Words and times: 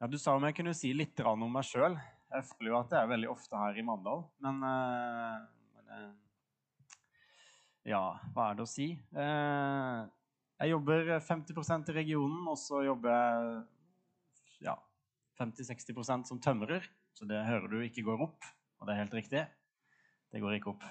Ja, 0.00 0.06
Du 0.08 0.16
sa 0.16 0.32
om 0.32 0.44
jeg 0.48 0.54
kunne 0.56 0.72
si 0.72 0.94
litt 0.96 1.20
om 1.28 1.42
meg 1.52 1.66
sjøl. 1.68 1.92
Jeg 2.32 2.44
føler 2.48 2.70
jo 2.70 2.76
at 2.78 2.92
jeg 2.94 3.04
er 3.04 3.08
veldig 3.10 3.28
ofte 3.28 3.58
her 3.60 3.76
i 3.76 3.82
Mandal. 3.84 4.22
Men, 4.40 4.62
eh, 4.64 5.40
men 5.76 5.90
eh, 5.92 6.06
Ja, 7.90 8.16
hva 8.32 8.46
er 8.48 8.54
det 8.56 8.64
å 8.64 8.70
si? 8.70 8.86
Eh, 8.96 9.98
jeg 10.62 10.70
jobber 10.70 11.10
50% 11.26 11.90
i 11.92 11.96
regionen, 11.98 12.46
og 12.48 12.56
så 12.56 12.80
jobber 12.86 13.12
jeg 13.12 14.70
ja, 14.70 14.74
50-60% 15.36 16.30
som 16.30 16.40
tømrer. 16.40 16.86
Så 17.12 17.28
det 17.28 17.42
hører 17.44 17.68
du 17.68 17.82
ikke 17.84 18.04
går 18.06 18.22
opp, 18.24 18.48
og 18.80 18.88
det 18.88 18.94
er 18.94 19.02
helt 19.02 19.16
riktig. 19.18 19.42
Det 20.32 20.40
går 20.40 20.56
ikke 20.56 20.72
opp. 20.72 20.86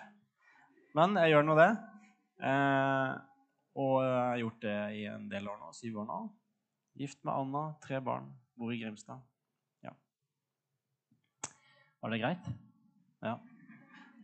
Men 0.93 1.17
jeg 1.17 1.33
gjør 1.33 1.47
nå 1.47 1.55
det. 1.57 1.71
Og 3.73 3.95
jeg 4.05 4.13
har 4.13 4.43
gjort 4.43 4.61
det 4.67 4.77
i 4.99 5.01
en 5.09 5.25
del 5.33 5.49
år 5.49 5.57
nå. 5.63 5.73
Syv 5.73 5.97
år 6.03 6.07
nå. 6.11 6.19
Gift 7.01 7.23
med 7.23 7.33
Anna, 7.33 7.63
tre 7.81 8.01
barn, 8.03 8.29
bor 8.59 8.73
i 8.75 8.79
Grimstad. 8.81 9.21
Ja. 9.85 9.93
Var 12.03 12.13
det 12.13 12.19
greit? 12.21 12.51
Ja. 13.23 13.37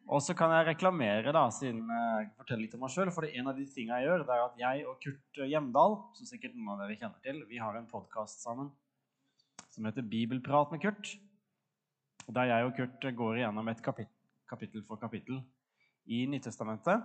Og 0.05 0.21
så 0.21 0.35
kan 0.38 0.52
jeg 0.53 0.67
reklamere, 0.67 1.31
da, 1.34 1.48
siden 1.49 1.88
jeg 1.89 2.27
kan 2.27 2.35
fortelle 2.44 2.61
litt 2.61 2.75
om 2.77 2.84
meg 2.85 2.94
sjøl. 2.94 3.09
For 3.16 3.25
en 3.25 3.49
av 3.49 3.58
de 3.58 3.66
tingene 3.66 4.03
jeg 4.03 4.09
gjør, 4.09 4.25
det 4.27 4.35
er 4.35 4.44
at 4.44 4.59
jeg 4.61 4.84
og 4.85 4.99
Kurt 5.02 5.39
Hjemdal, 5.49 5.98
som 6.17 6.30
sikkert 6.30 6.58
noen 6.58 6.75
av 6.75 6.84
dere 6.84 6.99
kjenner 6.99 7.23
til, 7.25 7.41
vi 7.49 7.61
har 7.61 7.80
en 7.80 7.89
podkast 7.89 8.45
sammen 8.45 8.70
som 9.73 9.88
heter 9.89 10.05
Bibelprat 10.05 10.72
med 10.72 10.83
Kurt. 10.83 11.16
Der 12.30 12.52
jeg 12.52 12.67
og 12.70 12.77
Kurt 12.77 13.09
går 13.17 13.41
igjennom 13.41 13.67
et 13.72 13.81
kapittel, 13.86 14.13
kapittel 14.49 14.86
for 14.86 15.02
kapittel 15.02 15.41
i 16.05 16.23
Nyttestamentet. 16.30 17.02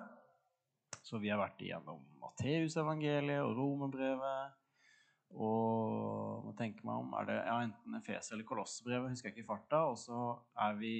Så 1.00 1.18
vi 1.22 1.32
har 1.32 1.40
vært 1.40 1.60
igjennom 1.64 2.02
Matteusevangeliet 2.20 3.40
og 3.42 3.56
Romerbrevet 3.56 4.59
og 5.30 6.46
må 6.46 6.54
tenke 6.58 6.82
meg 6.86 7.02
om, 7.04 7.12
er 7.20 7.28
det 7.28 7.36
ja, 7.38 7.58
enten 7.62 7.98
Efes 8.00 8.32
eller 8.32 8.46
Kolossebrevet, 8.48 9.12
husker 9.12 9.30
jeg 9.30 9.36
ikke 9.36 9.44
i 9.44 9.50
farta. 9.50 9.84
Og 9.92 9.98
så 10.00 10.16
er 10.66 10.78
vi 10.80 10.94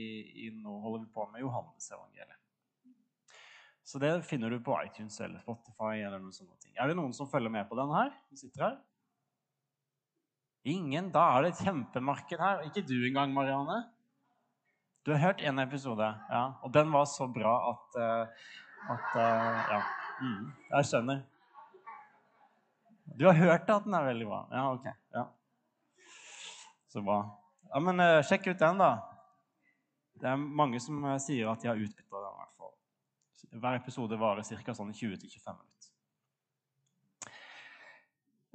i, 0.45 0.50
nå 0.55 0.77
holder 0.84 1.03
vi 1.05 1.11
på 1.14 1.27
med 1.33 1.42
Johannesevangeliet. 1.42 2.36
Så 3.91 3.98
det 3.98 4.12
finner 4.28 4.53
du 4.53 4.61
på 4.62 4.77
iTunes 4.84 5.17
eller 5.25 5.42
Spotify. 5.42 5.97
eller 5.98 6.20
noen 6.23 6.34
sånne 6.34 6.55
ting. 6.62 6.77
Er 6.78 6.91
det 6.91 6.95
noen 6.98 7.14
som 7.17 7.27
følger 7.31 7.51
med 7.51 7.67
på 7.67 7.78
den 7.78 7.91
her? 7.91 8.12
Vi 8.31 8.39
sitter 8.39 8.69
her? 8.69 8.77
Ingen? 10.70 11.08
Da 11.11 11.25
er 11.34 11.42
det 11.42 11.55
et 11.55 11.64
kjempemarked 11.64 12.39
her. 12.39 12.62
Ikke 12.69 12.84
du 12.86 12.95
engang, 13.01 13.33
Marianne? 13.34 13.81
Du 15.03 15.14
har 15.14 15.23
hørt 15.25 15.42
én 15.42 15.58
episode, 15.62 16.06
ja. 16.31 16.42
Og 16.62 16.70
den 16.75 16.92
var 16.92 17.08
så 17.08 17.27
bra 17.33 17.55
at, 17.73 17.98
uh, 17.98 18.95
at 18.95 19.11
uh, 19.17 19.75
Ja. 19.75 19.83
Mm, 20.20 20.51
jeg 20.70 20.86
skjønner. 20.86 21.23
Du 23.21 23.27
har 23.27 23.35
hørt 23.37 23.69
at 23.69 23.85
den 23.85 23.93
er 23.93 24.07
veldig 24.07 24.27
bra? 24.31 24.37
Ja, 24.49 24.61
ok. 24.73 24.87
Ja. 25.13 25.27
Så 26.89 27.03
bra. 27.05 27.19
Ja, 27.69 27.81
Men 27.85 28.01
uh, 28.01 28.23
sjekk 28.25 28.47
ut 28.49 28.63
den, 28.63 28.79
da. 28.81 28.95
Det 30.17 30.31
er 30.31 30.39
mange 30.41 30.79
som 30.81 31.03
uh, 31.05 31.19
sier 31.21 31.51
at 31.51 31.61
de 31.61 31.69
har 31.69 31.77
utbytta 31.77 32.23
den. 32.23 32.31
i 32.31 32.39
hvert 32.39 32.55
fall. 32.63 32.71
Hver 33.61 33.77
episode 33.77 34.17
varer 34.23 34.47
ca. 34.65 34.75
Sånn 34.79 34.95
20-25 34.97 35.59
minutter. 35.59 35.91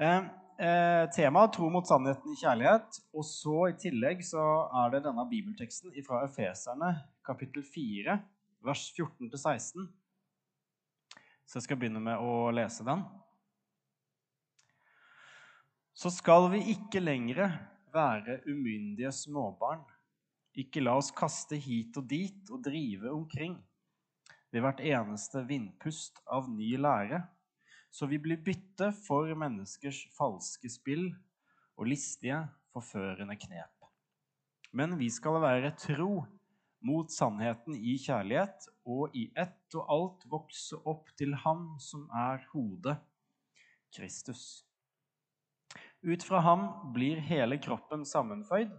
Eh, 0.02 0.26
eh, 0.66 1.04
temaet 1.14 1.54
tro 1.56 1.70
mot 1.70 1.86
sannheten 1.86 2.34
i 2.34 2.40
kjærlighet. 2.40 2.98
Og 3.14 3.28
så 3.30 3.68
i 3.70 3.76
tillegg 3.86 4.26
så 4.26 4.48
er 4.82 4.96
det 4.96 5.04
denne 5.06 5.28
bibelteksten 5.30 5.94
fra 6.08 6.24
Efeserne, 6.26 6.90
kapittel 7.30 7.62
4, 7.70 8.18
vers 8.66 8.88
14-16. 8.98 9.86
Så 11.46 11.62
jeg 11.62 11.68
skal 11.68 11.80
begynne 11.80 12.02
med 12.02 12.18
å 12.18 12.50
lese 12.56 12.88
den 12.90 13.06
så 15.96 16.12
skal 16.12 16.50
vi 16.52 16.60
ikke 16.74 17.00
lenger 17.00 17.54
være 17.96 18.42
umyndige 18.52 19.14
småbarn. 19.16 19.84
Ikke 20.56 20.84
la 20.84 20.98
oss 21.00 21.14
kaste 21.16 21.56
hit 21.60 21.96
og 22.00 22.10
dit 22.12 22.52
og 22.52 22.64
drive 22.64 23.12
omkring 23.16 23.56
ved 24.52 24.64
hvert 24.64 24.84
eneste 24.84 25.44
vindpust 25.48 26.20
av 26.32 26.50
ny 26.52 26.76
lære, 26.80 27.22
så 27.92 28.08
vi 28.12 28.20
blir 28.20 28.44
bytte 28.44 28.92
for 29.06 29.32
menneskers 29.40 30.02
falske 30.16 30.72
spill 30.72 31.10
og 31.80 31.88
listige, 31.92 32.44
forførende 32.76 33.38
knep. 33.40 33.88
Men 34.76 34.98
vi 35.00 35.08
skal 35.12 35.40
være 35.40 35.72
tro 35.80 36.26
mot 36.84 37.12
sannheten 37.12 37.76
i 37.76 37.96
kjærlighet 38.04 38.68
og 38.84 39.16
i 39.16 39.30
ett 39.32 39.80
og 39.80 39.92
alt 39.96 40.28
vokse 40.32 40.80
opp 40.84 41.08
til 41.16 41.32
Ham 41.46 41.78
som 41.80 42.10
er 42.12 42.44
hodet, 42.52 43.00
Kristus. 43.96 44.65
Ut 46.06 46.24
fra 46.24 46.40
ham 46.40 46.68
blir 46.94 47.18
hele 47.18 47.58
kroppen 47.58 48.04
sammenføyd 48.06 48.70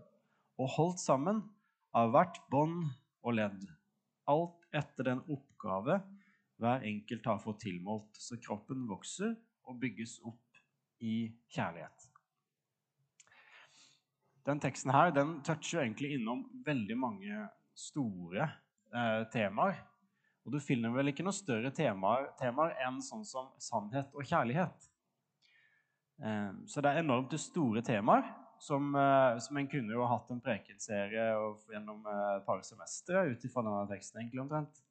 og 0.63 0.69
holdt 0.77 1.01
sammen 1.03 1.41
av 1.97 2.13
hvert 2.15 2.39
bånd 2.53 2.85
og 3.27 3.35
ledd, 3.35 3.65
alt 4.31 4.63
etter 4.71 5.09
den 5.09 5.25
oppgave 5.27 5.99
hver 6.63 6.87
enkelt 6.87 7.27
har 7.27 7.43
fått 7.43 7.65
tilmålt, 7.65 8.15
så 8.15 8.39
kroppen 8.39 8.87
vokser 8.87 9.35
og 9.67 9.83
bygges 9.83 10.21
opp 10.23 10.63
i 11.03 11.27
kjærlighet. 11.51 12.07
Den 14.47 14.63
teksten 14.63 14.95
her 14.95 15.11
den 15.11 15.41
toucher 15.43 15.83
egentlig 15.83 16.15
innom 16.15 16.47
veldig 16.63 16.97
mange 17.03 17.45
store 17.75 18.47
eh, 18.95 19.23
temaer. 19.35 19.83
Og 20.47 20.55
du 20.55 20.63
finner 20.63 20.95
vel 20.95 21.11
ikke 21.11 21.27
noe 21.27 21.35
større 21.35 21.75
temaer, 21.75 22.31
temaer 22.39 22.79
enn 22.87 23.03
sånn 23.03 23.27
som 23.27 23.51
sannhet 23.59 24.15
og 24.15 24.23
kjærlighet. 24.23 24.93
Ehm, 26.25 26.65
så 26.67 26.81
det 26.81 26.93
er 26.93 27.05
enormt 27.05 27.35
store 27.41 27.83
temaer 27.85 28.25
som, 28.59 28.95
eh, 28.95 29.39
som 29.39 29.57
en 29.57 29.69
kunne 29.69 29.93
jo 29.93 30.07
hatt 30.09 30.31
en 30.31 30.41
prekenserie 30.41 31.27
gjennom 31.73 32.07
eh, 32.07 32.37
et 32.39 32.47
par 32.47 32.63
semestre 32.65 33.27
ut 33.31 33.45
ifra 33.45 33.65
denne 33.65 33.87
teksten. 33.91 34.21
egentlig 34.21 34.41
omtrent. 34.41 34.83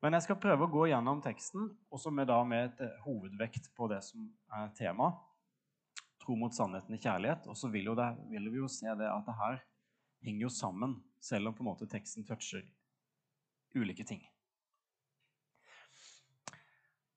Men 0.00 0.16
jeg 0.16 0.24
skal 0.24 0.40
prøve 0.40 0.64
å 0.64 0.72
gå 0.72 0.86
gjennom 0.88 1.20
teksten, 1.20 1.66
også 1.92 2.12
med, 2.14 2.30
med 2.48 2.70
et 2.70 2.86
eh, 2.86 3.02
hovedvekt 3.04 3.72
på 3.76 3.88
det 3.90 4.00
som 4.06 4.30
er 4.56 4.70
tema. 4.78 5.12
Tro 6.22 6.36
mot 6.36 6.54
sannheten 6.54 6.94
i 6.94 7.00
kjærlighet. 7.00 7.48
Og 7.50 7.56
så 7.56 7.68
vil, 7.72 7.90
vil, 8.30 8.50
vi 8.52 8.62
jo 8.62 8.68
se 8.70 8.88
det 8.96 9.10
at 9.10 9.26
det 9.26 9.36
her 9.40 9.62
henger 10.24 10.46
jo 10.46 10.52
sammen, 10.52 11.00
selv 11.20 11.50
om 11.50 11.56
på 11.56 11.64
en 11.64 11.72
måte 11.72 11.88
teksten 11.90 12.24
toucher 12.28 12.64
ulike 13.74 14.04
ting. 14.04 14.22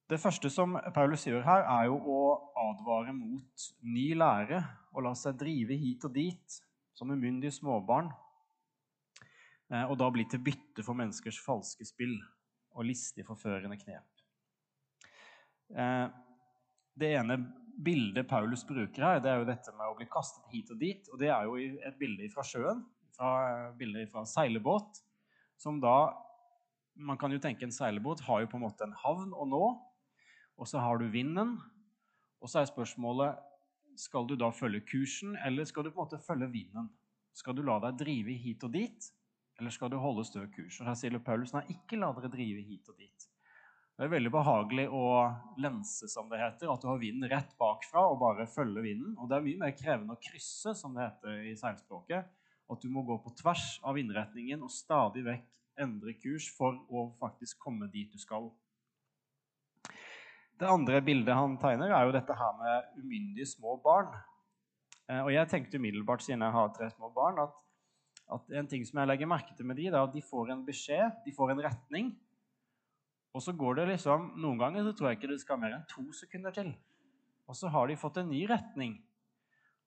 Det 0.04 0.18
første 0.20 0.50
som 0.52 0.74
Paulus 0.92 1.22
gjør 1.24 1.46
her, 1.46 1.62
er 1.64 1.86
jo 1.88 1.96
å 1.96 2.22
advare 2.60 3.14
mot 3.16 3.68
ny 3.88 4.10
lære 4.20 4.58
og 4.92 5.06
la 5.06 5.14
seg 5.16 5.38
drive 5.40 5.78
hit 5.80 6.04
og 6.04 6.12
dit 6.12 6.58
som 6.94 7.10
umyndige 7.10 7.54
småbarn, 7.56 8.10
eh, 9.72 9.84
og 9.88 9.96
da 9.98 10.10
bli 10.12 10.26
til 10.28 10.42
bytte 10.44 10.84
for 10.84 10.98
menneskers 10.98 11.40
falske 11.40 11.86
spill 11.88 12.18
og 12.74 12.84
listig 12.84 13.24
forførende 13.24 13.78
knep. 13.80 14.04
Eh, 15.72 16.06
det 17.00 17.10
ene 17.16 17.38
bildet 17.74 18.28
Paulus 18.28 18.66
bruker 18.68 19.08
her, 19.08 19.22
det 19.24 19.32
er 19.32 19.40
jo 19.40 19.48
dette 19.48 19.72
med 19.72 19.88
å 19.88 19.96
bli 19.96 20.06
kastet 20.12 20.52
hit 20.52 20.68
og 20.70 20.78
dit. 20.84 21.08
og 21.10 21.18
Det 21.18 21.32
er 21.32 21.48
jo 21.48 21.56
et 21.56 21.96
bilde 21.98 22.28
fra 22.30 22.44
sjøen, 22.46 22.84
fra 23.16 23.72
bilder 23.78 24.06
fra 24.12 24.26
seilebåt, 24.28 25.00
som 25.56 25.80
da 25.80 26.12
Man 26.94 27.18
kan 27.18 27.32
jo 27.32 27.40
tenke 27.42 27.64
en 27.66 27.72
seilbåt 27.74 28.20
har 28.22 28.44
jo 28.44 28.46
på 28.46 28.54
en 28.54 28.62
måte 28.62 28.84
en 28.86 28.92
havn 28.94 29.32
å 29.34 29.42
nå, 29.50 29.62
og 30.58 30.68
så 30.68 30.82
har 30.82 31.00
du 31.00 31.08
vinden. 31.10 31.56
Og 32.42 32.50
så 32.50 32.60
er 32.60 32.70
spørsmålet 32.70 33.40
skal 33.98 34.26
du 34.26 34.34
da 34.38 34.50
følge 34.50 34.82
kursen, 34.86 35.36
eller 35.46 35.66
skal 35.68 35.86
du 35.86 35.90
på 35.90 36.00
en 36.00 36.04
måte 36.04 36.22
følge 36.22 36.50
vinden? 36.50 36.88
Skal 37.34 37.54
du 37.54 37.62
la 37.66 37.78
deg 37.82 37.98
drive 37.98 38.34
hit 38.38 38.64
og 38.66 38.72
dit, 38.74 39.06
eller 39.58 39.74
skal 39.74 39.90
du 39.90 39.98
holde 40.02 40.24
stø 40.26 40.44
kurs? 40.54 40.80
Og 40.80 40.88
her 40.88 40.98
sier 40.98 41.18
Paulus 41.22 41.54
nei, 41.54 41.64
ikke 41.74 41.98
la 41.98 42.10
dere 42.14 42.30
drive 42.30 42.62
hit 42.66 42.90
og 42.90 42.98
dit. 42.98 43.28
Det 43.94 44.08
er 44.08 44.10
veldig 44.10 44.30
behagelig 44.34 44.88
å 44.90 45.02
lense, 45.62 46.08
som 46.10 46.26
det 46.30 46.40
heter, 46.40 46.70
at 46.72 46.82
du 46.82 46.88
har 46.90 46.98
vinden 46.98 47.30
rett 47.30 47.52
bakfra 47.60 48.02
og 48.10 48.18
bare 48.22 48.48
følge 48.50 48.82
vinden. 48.82 49.12
Og 49.22 49.30
det 49.30 49.36
er 49.36 49.44
mye 49.44 49.60
mer 49.60 49.76
krevende 49.78 50.16
å 50.16 50.22
krysse, 50.22 50.74
som 50.74 50.96
det 50.96 51.06
heter 51.06 51.44
i 51.46 51.54
seilspråket. 51.58 52.32
At 52.74 52.82
du 52.82 52.88
må 52.90 53.04
gå 53.06 53.20
på 53.22 53.30
tvers 53.38 53.76
av 53.86 53.94
vindretningen 53.94 54.64
og 54.66 54.72
stadig 54.74 55.22
vekk 55.26 55.46
endre 55.84 56.14
kurs 56.18 56.48
for 56.56 56.80
å 56.90 57.06
faktisk 57.20 57.60
komme 57.62 57.86
dit 57.92 58.10
du 58.10 58.18
skal. 58.18 58.50
Det 60.60 60.70
andre 60.70 61.00
bildet 61.02 61.34
han 61.34 61.56
tegner, 61.58 61.90
er 61.90 62.06
jo 62.06 62.14
dette 62.14 62.34
her 62.38 62.52
med 62.60 63.00
umyndige 63.00 63.46
små 63.50 63.74
barn. 63.82 64.12
Eh, 65.10 65.20
og 65.20 65.32
jeg 65.34 65.50
tenkte 65.50 65.80
umiddelbart, 65.80 66.22
siden 66.22 66.44
jeg 66.46 66.54
har 66.54 66.70
tre 66.76 66.90
små 66.92 67.10
barn, 67.14 67.40
at, 67.42 67.56
at 68.36 68.54
en 68.60 68.68
ting 68.70 68.86
som 68.86 69.00
jeg 69.00 69.10
legger 69.10 69.30
merke 69.30 69.56
til 69.56 69.66
med 69.66 69.80
de, 69.80 69.88
det 69.90 69.98
er 69.98 70.06
at 70.06 70.14
de 70.14 70.22
får 70.22 70.52
en 70.54 70.62
beskjed, 70.66 71.18
de 71.26 71.34
får 71.34 71.52
en 71.52 71.64
retning. 71.66 72.12
Og 73.34 73.42
så 73.42 73.52
går 73.58 73.80
det 73.80 73.88
liksom 73.88 74.30
Noen 74.38 74.60
ganger 74.60 74.86
så 74.86 74.92
tror 74.94 75.10
jeg 75.10 75.18
ikke 75.18 75.32
det 75.32 75.40
skal 75.42 75.58
mer 75.58 75.74
enn 75.74 75.88
to 75.90 76.06
sekunder 76.14 76.54
til. 76.54 76.70
Og 77.50 77.58
så 77.58 77.68
har 77.68 77.90
de 77.90 77.98
fått 77.98 78.20
en 78.22 78.30
ny 78.30 78.44
retning. 78.48 78.94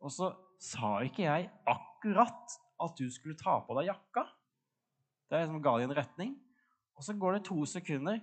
Og 0.03 0.11
så 0.13 0.33
sa 0.61 0.97
ikke 1.05 1.23
jeg 1.23 1.47
akkurat 1.69 2.57
at 2.83 2.99
du 2.99 3.07
skulle 3.09 3.39
ta 3.39 3.55
på 3.65 3.77
deg 3.79 3.87
jakka. 3.87 4.25
Det 5.27 5.37
er 5.37 5.45
liksom 5.45 5.63
ga 5.63 5.77
de 5.79 5.87
en 5.87 5.95
retning. 5.97 6.35
Og 6.97 7.05
så 7.05 7.15
går 7.17 7.37
det 7.37 7.47
to 7.47 7.63
sekunder, 7.69 8.19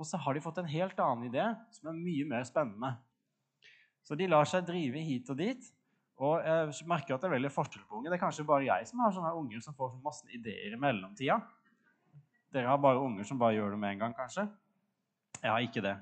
og 0.00 0.08
så 0.08 0.16
har 0.24 0.36
de 0.36 0.40
fått 0.40 0.58
en 0.62 0.70
helt 0.70 1.00
annen 1.04 1.28
idé 1.28 1.44
som 1.76 1.90
er 1.90 1.98
mye 1.98 2.24
mer 2.28 2.46
spennende. 2.48 2.94
Så 4.06 4.16
de 4.16 4.28
lar 4.30 4.48
seg 4.48 4.64
drive 4.64 5.02
hit 5.04 5.28
og 5.30 5.36
dit. 5.38 5.66
Og 6.20 6.44
jeg 6.44 6.88
merker 6.88 7.14
at 7.14 7.22
det 7.22 7.28
er 7.30 7.36
veldig 7.36 7.52
forskjell 7.52 7.84
på 7.88 7.98
unge. 7.98 8.08
Det 8.08 8.16
er 8.16 8.22
kanskje 8.22 8.44
bare 8.48 8.66
jeg 8.66 8.88
som 8.88 9.00
har 9.04 9.12
sånne 9.16 9.32
unger 9.36 9.62
som 9.64 9.76
får 9.76 9.94
masse 10.04 10.24
ideer 10.36 10.72
i 10.72 10.80
mellomtida. 10.80 11.38
Dere 12.52 12.72
har 12.72 12.80
bare 12.82 13.00
unger 13.00 13.28
som 13.28 13.38
bare 13.40 13.56
gjør 13.56 13.76
det 13.76 13.80
med 13.80 13.94
en 13.94 14.02
gang, 14.04 14.16
kanskje? 14.16 14.48
Jeg 15.38 15.48
har 15.52 15.64
ikke 15.64 15.84
det. 15.84 15.94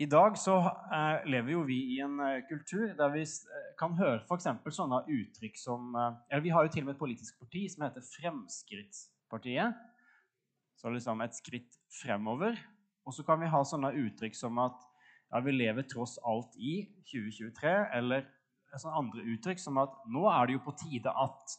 I 0.00 0.06
dag 0.08 0.36
så 0.40 0.54
eh, 0.64 1.26
lever 1.28 1.52
jo 1.52 1.62
vi 1.68 1.76
i 1.92 1.98
en 2.00 2.14
eh, 2.24 2.38
kultur 2.48 2.94
der 2.96 3.10
vi 3.12 3.20
eh, 3.20 3.64
kan 3.76 3.92
høre 3.98 4.22
f.eks. 4.24 4.46
sånne 4.72 5.02
uttrykk 5.12 5.58
som 5.60 5.90
Eller 5.98 6.40
vi 6.40 6.52
har 6.54 6.64
jo 6.64 6.70
til 6.72 6.86
og 6.86 6.88
med 6.88 6.94
et 6.94 7.02
politisk 7.02 7.36
parti 7.42 7.66
som 7.68 7.84
heter 7.84 8.06
Fremskrittspartiet. 8.08 9.82
Så 10.80 10.88
liksom 10.88 11.20
et 11.20 11.36
skritt 11.36 11.76
fremover. 12.00 12.56
Og 13.04 13.12
så 13.12 13.26
kan 13.28 13.42
vi 13.42 13.50
ha 13.52 13.60
sånne 13.60 13.90
uttrykk 14.06 14.38
som 14.38 14.56
at 14.64 14.78
ja, 14.80 15.42
vi 15.44 15.52
lever 15.52 15.84
tross 15.84 16.16
alt 16.24 16.56
i 16.56 16.78
2023, 17.10 17.74
eller 17.98 18.24
sånne 18.72 19.02
andre 19.02 19.24
uttrykk 19.34 19.60
som 19.60 19.82
at 19.82 19.98
nå 20.08 20.24
er 20.32 20.48
det 20.48 20.56
jo 20.56 20.62
på 20.64 20.74
tide 20.80 21.12
at 21.12 21.58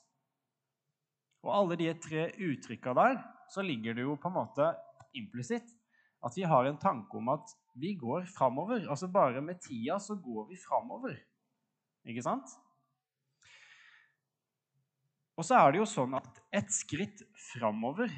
Og 1.45 1.53
alle 1.59 1.77
de 1.77 1.93
tre 2.01 2.25
uttrykka 2.41 2.93
der, 2.97 3.21
så 3.53 3.61
ligger 3.65 3.93
det 3.97 4.07
jo 4.07 4.17
på 4.17 4.29
en 4.33 4.37
måte 4.39 4.71
implisitt 5.17 5.69
at 6.21 6.37
vi 6.37 6.45
har 6.45 6.67
en 6.67 6.79
tanke 6.81 7.17
om 7.17 7.31
at 7.33 7.53
vi 7.81 7.93
går 7.97 8.27
framover. 8.29 8.83
Altså 8.89 9.09
bare 9.11 9.41
med 9.41 9.61
tida 9.63 9.97
så 9.99 10.15
går 10.15 10.49
vi 10.51 10.59
framover. 10.61 11.15
Ikke 12.05 12.23
sant? 12.25 12.51
Og 15.37 15.47
så 15.47 15.57
er 15.57 15.71
det 15.71 15.81
jo 15.81 15.87
sånn 15.89 16.13
at 16.19 16.41
et 16.53 16.69
skritt 16.75 17.23
framover 17.51 18.11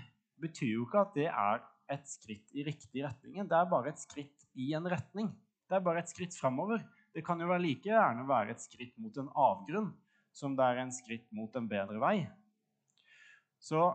betyr 0.44 0.74
jo 0.74 0.88
ikke 0.88 1.04
at 1.06 1.14
det 1.16 1.30
er 1.30 1.62
et 1.94 2.08
skritt 2.10 2.52
i 2.58 2.66
riktig 2.66 3.04
retning. 3.06 3.44
Det 3.48 3.58
er 3.58 3.70
bare 3.72 3.94
et 3.94 4.02
skritt 4.02 4.48
i 4.60 4.74
en 4.76 4.88
retning. 4.90 5.30
Det 5.70 5.78
er 5.78 5.86
bare 5.86 6.04
et 6.04 6.12
skritt 6.12 6.36
framover. 6.36 6.82
Det 7.14 7.24
kan 7.26 7.40
jo 7.40 7.52
like 7.62 7.88
gjerne 7.88 8.26
være 8.28 8.56
et 8.56 8.64
skritt 8.64 8.98
mot 9.00 9.16
en 9.22 9.30
avgrunn 9.32 9.92
som 10.34 10.56
det 10.58 10.66
er 10.66 10.82
en 10.82 10.92
skritt 10.92 11.28
mot 11.36 11.54
en 11.56 11.70
bedre 11.70 12.02
vei. 12.02 12.18
Så 13.62 13.86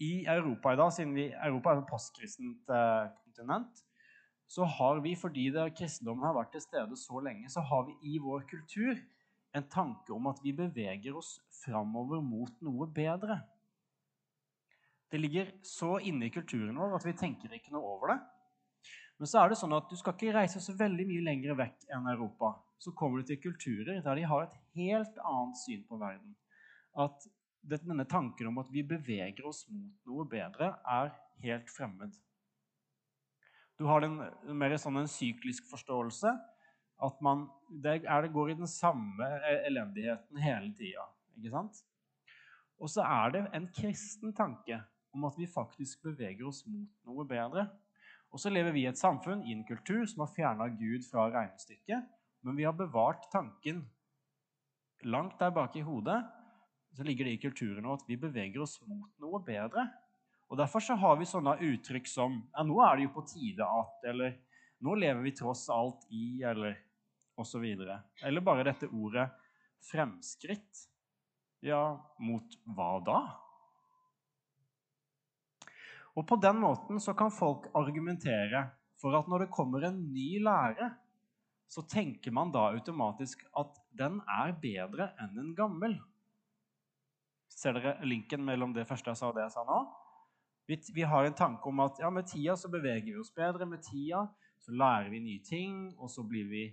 i 0.00 0.24
Europa 0.28 0.72
i 0.72 0.78
dag, 0.78 0.92
siden 0.92 1.14
vi, 1.16 1.26
Europa 1.32 1.72
er 1.72 1.80
et 1.82 1.90
postkristent 1.90 2.72
eh, 2.72 3.08
kontinent, 3.36 3.84
så 4.46 4.64
har 4.64 5.00
vi, 5.00 5.16
fordi 5.16 5.50
det, 5.50 5.74
kristendommen 5.76 6.24
har 6.24 6.34
vært 6.36 6.52
til 6.54 6.62
stede 6.62 6.96
så 6.96 7.20
lenge, 7.20 7.50
så 7.50 7.60
har 7.60 7.86
vi 7.86 7.96
i 8.14 8.18
vår 8.18 8.46
kultur 8.48 8.96
en 9.56 9.66
tanke 9.68 10.12
om 10.12 10.26
at 10.30 10.38
vi 10.42 10.52
beveger 10.52 11.16
oss 11.16 11.40
framover 11.64 12.22
mot 12.22 12.52
noe 12.62 12.86
bedre. 12.86 13.40
Det 15.10 15.18
ligger 15.20 15.50
så 15.62 15.98
inne 15.98 16.26
i 16.26 16.34
kulturen 16.34 16.78
vår 16.78 16.96
at 16.98 17.06
vi 17.06 17.16
tenker 17.16 17.52
ikke 17.54 17.72
noe 17.74 17.96
over 17.96 18.12
det. 18.12 18.18
Men 19.18 19.30
så 19.30 19.40
er 19.40 19.50
det 19.50 19.58
sånn 19.58 19.72
at 19.72 19.88
du 19.88 19.96
skal 19.96 20.14
ikke 20.14 20.34
reise 20.34 20.60
så 20.60 20.74
veldig 20.76 21.06
mye 21.08 21.24
lenger 21.24 21.56
vekk 21.56 21.86
enn 21.94 22.10
Europa. 22.12 22.52
Så 22.78 22.92
kommer 22.92 23.22
du 23.22 23.30
til 23.30 23.40
kulturer 23.40 24.02
der 24.04 24.18
de 24.18 24.26
har 24.28 24.44
et 24.44 24.58
helt 24.76 25.16
annet 25.24 25.58
syn 25.62 25.86
på 25.88 25.98
verden. 25.98 26.36
At 26.92 27.24
denne 27.66 28.04
tanken 28.06 28.50
om 28.50 28.60
at 28.60 28.68
vi 28.70 28.84
beveger 28.86 29.46
oss 29.48 29.64
mot 29.72 30.10
noe 30.10 30.26
bedre, 30.28 30.74
er 30.84 31.14
helt 31.42 31.70
fremmed. 31.72 32.12
Du 33.76 33.84
har 33.84 34.00
den, 34.00 34.20
mer 34.56 34.76
sånn 34.80 35.02
en 35.02 35.10
syklisk 35.10 35.68
forståelse. 35.70 36.32
At 37.06 37.18
man, 37.20 37.44
det, 37.68 37.98
det 38.06 38.32
går 38.32 38.54
i 38.54 38.58
den 38.62 38.70
samme 38.70 39.26
e, 39.36 39.56
elendigheten 39.68 40.40
hele 40.40 40.70
tida. 40.78 41.04
Og 42.80 42.88
så 42.88 43.04
er 43.04 43.34
det 43.34 43.42
en 43.56 43.66
kristen 43.76 44.32
tanke 44.36 44.80
om 45.16 45.26
at 45.28 45.36
vi 45.36 45.48
faktisk 45.48 46.06
beveger 46.08 46.48
oss 46.48 46.62
mot 46.68 46.88
noe 47.08 47.26
bedre. 47.28 47.66
Og 48.32 48.40
så 48.40 48.52
lever 48.52 48.72
vi 48.72 48.84
i 48.84 48.88
et 48.90 49.00
samfunn, 49.00 49.44
i 49.44 49.52
en 49.52 49.64
kultur, 49.68 50.04
som 50.08 50.24
har 50.24 50.32
fjerna 50.32 50.70
Gud 50.72 51.04
fra 51.08 51.28
regnestykket. 51.32 52.08
Men 52.44 52.56
vi 52.56 52.64
har 52.64 52.76
bevart 52.76 53.28
tanken 53.32 53.84
langt 55.04 55.38
der 55.40 55.52
bak 55.52 55.76
i 55.76 55.84
hodet. 55.84 56.18
Så 56.96 57.04
ligger 57.04 57.28
det 57.28 57.36
i 57.36 57.42
kulturen 57.44 57.88
at 57.92 58.04
vi 58.08 58.16
beveger 58.20 58.64
oss 58.64 58.78
mot 58.88 59.12
noe 59.20 59.42
bedre. 59.44 59.84
Og 60.46 60.58
Derfor 60.58 60.80
så 60.80 60.94
har 60.94 61.16
vi 61.18 61.26
sånne 61.26 61.56
uttrykk 61.58 62.06
som 62.06 62.36
ja, 62.52 62.62
'Nå 62.62 62.76
er 62.84 62.96
det 62.96 63.06
jo 63.08 63.14
på 63.16 63.26
tide 63.26 63.64
at' 63.66 64.04
eller 64.10 64.38
'Nå 64.80 64.94
lever 64.94 65.22
vi 65.22 65.32
tross 65.32 65.68
alt 65.68 66.06
i' 66.10 66.42
eller 66.42 66.76
osv. 67.36 67.64
Eller 68.22 68.40
bare 68.40 68.64
dette 68.64 68.86
ordet 68.86 69.30
'fremskritt'. 69.90 70.86
Ja, 71.60 71.98
mot 72.20 72.56
hva 72.64 73.00
da? 73.04 73.20
Og 76.16 76.26
På 76.26 76.36
den 76.36 76.56
måten 76.56 77.00
så 77.00 77.14
kan 77.14 77.30
folk 77.30 77.66
argumentere 77.74 78.70
for 79.00 79.16
at 79.18 79.28
når 79.28 79.44
det 79.44 79.50
kommer 79.52 79.84
en 79.84 80.12
ny 80.12 80.38
lære, 80.40 80.94
så 81.68 81.82
tenker 81.82 82.30
man 82.30 82.52
da 82.52 82.70
automatisk 82.70 83.42
at 83.58 83.76
den 83.98 84.20
er 84.30 84.54
bedre 84.62 85.10
enn 85.20 85.38
en 85.38 85.54
gammel. 85.54 85.98
Ser 87.48 87.72
dere 87.72 87.98
linken 88.06 88.44
mellom 88.44 88.72
det 88.72 88.86
første 88.88 89.10
jeg 89.10 89.16
sa 89.16 89.28
og 89.28 89.34
det 89.36 89.42
jeg 89.42 89.56
sa 89.56 89.64
nå? 89.66 90.05
Vi, 90.66 90.80
vi, 90.94 91.02
har 91.02 91.24
en 91.24 91.34
tanke 91.34 91.68
om 91.68 91.80
at 91.84 92.00
ja, 92.02 92.10
med 92.10 92.26
tida 92.26 92.56
så 92.58 92.68
beveger 92.70 93.12
vi 93.12 93.20
oss 93.20 93.30
bedre. 93.34 93.68
Med 93.70 93.84
tida 93.86 94.24
så 94.58 94.74
lærer 94.74 95.10
vi 95.12 95.22
nye 95.22 95.42
ting, 95.46 95.94
og 95.98 96.10
så 96.10 96.26
blir 96.26 96.48
vi 96.50 96.64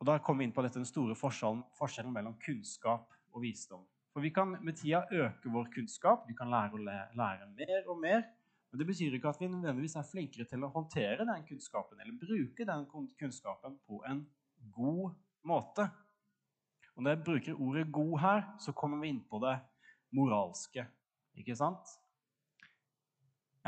Og 0.00 0.06
da 0.08 0.14
kommer 0.24 0.40
vi 0.40 0.46
inn 0.48 0.52
på 0.56 0.62
dette, 0.64 0.80
den 0.80 0.88
store 0.88 1.12
forskjellen, 1.12 1.60
forskjellen 1.76 2.12
mellom 2.14 2.38
kunnskap 2.40 3.10
og 3.36 3.42
visdom. 3.42 3.82
For 4.14 4.24
vi 4.24 4.30
kan 4.32 4.54
med 4.64 4.78
tida 4.80 5.02
øke 5.12 5.52
vår 5.52 5.68
kunnskap, 5.74 6.24
vi 6.28 6.36
kan 6.38 6.48
lære 6.48 6.72
å 6.72 6.80
lære, 6.80 7.10
lære 7.20 7.48
mer 7.52 7.90
og 7.92 8.00
mer. 8.00 8.22
Men 8.70 8.80
det 8.80 8.86
betyr 8.88 9.18
ikke 9.18 9.28
at 9.28 9.42
vi 9.42 9.50
nødvendigvis 9.50 9.98
er 10.00 10.08
flinkere 10.08 10.46
til 10.48 10.64
å 10.64 10.70
håndtere 10.72 11.26
den 11.28 11.44
kunnskapen 11.48 12.00
eller 12.00 12.16
bruke 12.16 12.64
den 12.64 12.86
kunnskapen 13.20 13.76
på 13.84 14.00
en 14.08 14.22
god 14.72 15.18
måte. 15.44 15.90
Og 16.96 17.04
Når 17.04 17.10
jeg 17.10 17.24
bruker 17.24 17.60
ordet 17.60 17.92
'god' 17.92 18.20
her, 18.20 18.42
så 18.58 18.72
kommer 18.72 19.00
vi 19.00 19.08
inn 19.08 19.24
på 19.30 19.38
det 19.44 19.58
moralske. 20.16 20.86
Ikke 21.36 21.56
sant? 21.56 22.00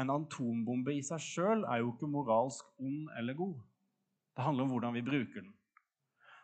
En 0.01 0.11
atombombe 0.11 0.95
i 0.97 1.03
seg 1.05 1.21
sjøl 1.21 1.67
er 1.69 1.83
jo 1.83 1.93
ikke 1.93 2.09
moralsk 2.09 2.69
ond 2.81 3.11
eller 3.19 3.37
god. 3.37 3.59
Det 4.33 4.47
handler 4.47 4.65
om 4.65 4.73
hvordan 4.73 4.97
vi 4.97 5.05
bruker 5.05 5.43
den. 5.43 5.53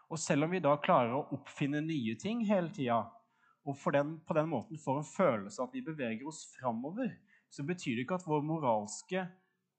Og 0.08 0.20
selv 0.20 0.44
om 0.44 0.52
vi 0.52 0.60
da 0.64 0.74
klarer 0.80 1.14
å 1.16 1.26
oppfinne 1.36 1.80
nye 1.84 2.16
ting 2.20 2.44
hele 2.48 2.72
tida, 2.72 3.02
og 3.68 3.80
den, 3.92 4.14
på 4.24 4.36
den 4.36 4.48
måten 4.48 4.80
får 4.80 5.00
en 5.00 5.08
følelse 5.08 5.60
av 5.60 5.68
at 5.68 5.74
vi 5.76 5.84
beveger 5.84 6.28
oss 6.28 6.46
framover, 6.54 7.10
så 7.52 7.64
betyr 7.64 7.98
det 7.98 8.06
ikke 8.06 8.16
at 8.16 8.28
vår 8.28 8.44
moralske 8.44 9.26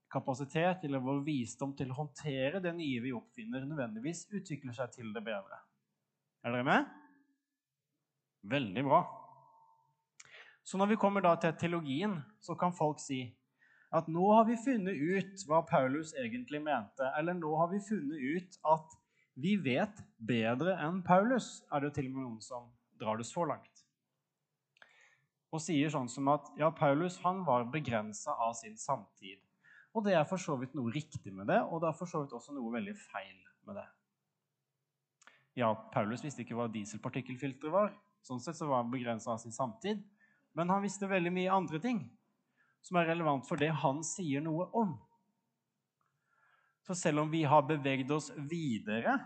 kapasitet 0.09 0.85
eller 0.85 1.01
vår 1.01 1.23
visdom 1.25 1.73
til 1.77 1.89
å 1.89 1.97
håndtere 2.01 2.61
det 2.61 2.73
nye 2.77 3.01
vi 3.01 3.13
oppfinner, 3.13 3.65
nødvendigvis 3.65 4.27
utvikler 4.33 4.75
seg 4.77 4.93
til 4.93 5.13
det 5.13 5.23
bedre. 5.25 5.61
Er 6.45 6.53
dere 6.53 6.65
med? 6.65 6.93
Veldig 8.49 8.85
bra. 8.85 9.01
Så 10.63 10.77
når 10.77 10.93
vi 10.93 10.99
kommer 11.01 11.25
da 11.25 11.33
til 11.41 11.55
teologien, 11.57 12.19
så 12.41 12.55
kan 12.57 12.73
folk 12.75 13.01
si 13.01 13.23
at 13.95 14.09
nå 14.11 14.25
har 14.35 14.45
vi 14.45 14.57
funnet 14.61 14.93
ut 14.95 15.43
hva 15.49 15.63
Paulus 15.65 16.13
egentlig 16.13 16.61
mente. 16.61 17.09
Eller 17.17 17.37
nå 17.37 17.49
har 17.57 17.71
vi 17.71 17.81
funnet 17.81 18.21
ut 18.21 18.57
at 18.69 18.95
vi 19.39 19.55
vet 19.63 20.01
bedre 20.17 20.75
enn 20.83 21.01
Paulus, 21.05 21.63
er 21.73 21.85
det 21.85 21.95
til 21.95 22.09
og 22.09 22.15
med 22.17 22.25
noen 22.27 22.41
som 22.43 22.67
drar 22.99 23.17
det 23.17 23.25
så 23.29 23.45
langt. 23.49 23.85
Og 25.49 25.63
sier 25.63 25.89
sånn 25.89 26.09
som 26.11 26.27
at 26.29 26.51
ja, 26.59 26.69
Paulus 26.75 27.17
han 27.23 27.41
var 27.47 27.65
begrensa 27.73 28.35
av 28.37 28.53
sin 28.59 28.77
samtid. 28.77 29.39
Og 29.97 30.05
det 30.05 30.13
er 30.13 30.27
for 30.29 30.41
så 30.41 30.59
vidt 30.59 30.75
noe 30.77 30.93
riktig 30.93 31.31
med 31.33 31.49
det, 31.49 31.57
og 31.65 31.81
det 31.81 31.89
er 31.89 31.97
for 31.97 32.09
så 32.09 32.21
vidt 32.21 32.35
også 32.37 32.53
noe 32.53 32.69
veldig 32.75 32.93
feil 32.99 33.39
med 33.65 33.79
det. 33.79 33.87
Ja, 35.57 35.71
Paulus 35.93 36.21
visste 36.21 36.45
ikke 36.45 36.59
hva 36.59 36.69
dieselpartikkelfiltre 36.69 37.73
var. 37.73 37.95
Sånn 38.21 38.43
sett 38.43 38.59
så 38.59 38.67
var 38.69 38.83
han 38.83 38.93
begrensa 38.93 39.33
av 39.33 39.41
sin 39.41 39.55
samtid. 39.55 40.03
Men 40.53 40.69
han 40.69 40.83
visste 40.85 41.09
veldig 41.09 41.33
mye 41.33 41.55
andre 41.55 41.81
ting 41.81 42.03
som 42.85 42.99
er 42.99 43.11
relevant 43.11 43.47
for 43.47 43.59
det 43.59 43.71
han 43.83 44.01
sier 44.05 44.43
noe 44.43 44.69
om. 44.77 44.95
For 46.87 46.97
selv 46.97 47.21
om 47.23 47.29
vi 47.31 47.43
har 47.45 47.67
beveget 47.67 48.09
oss 48.11 48.31
videre, 48.49 49.19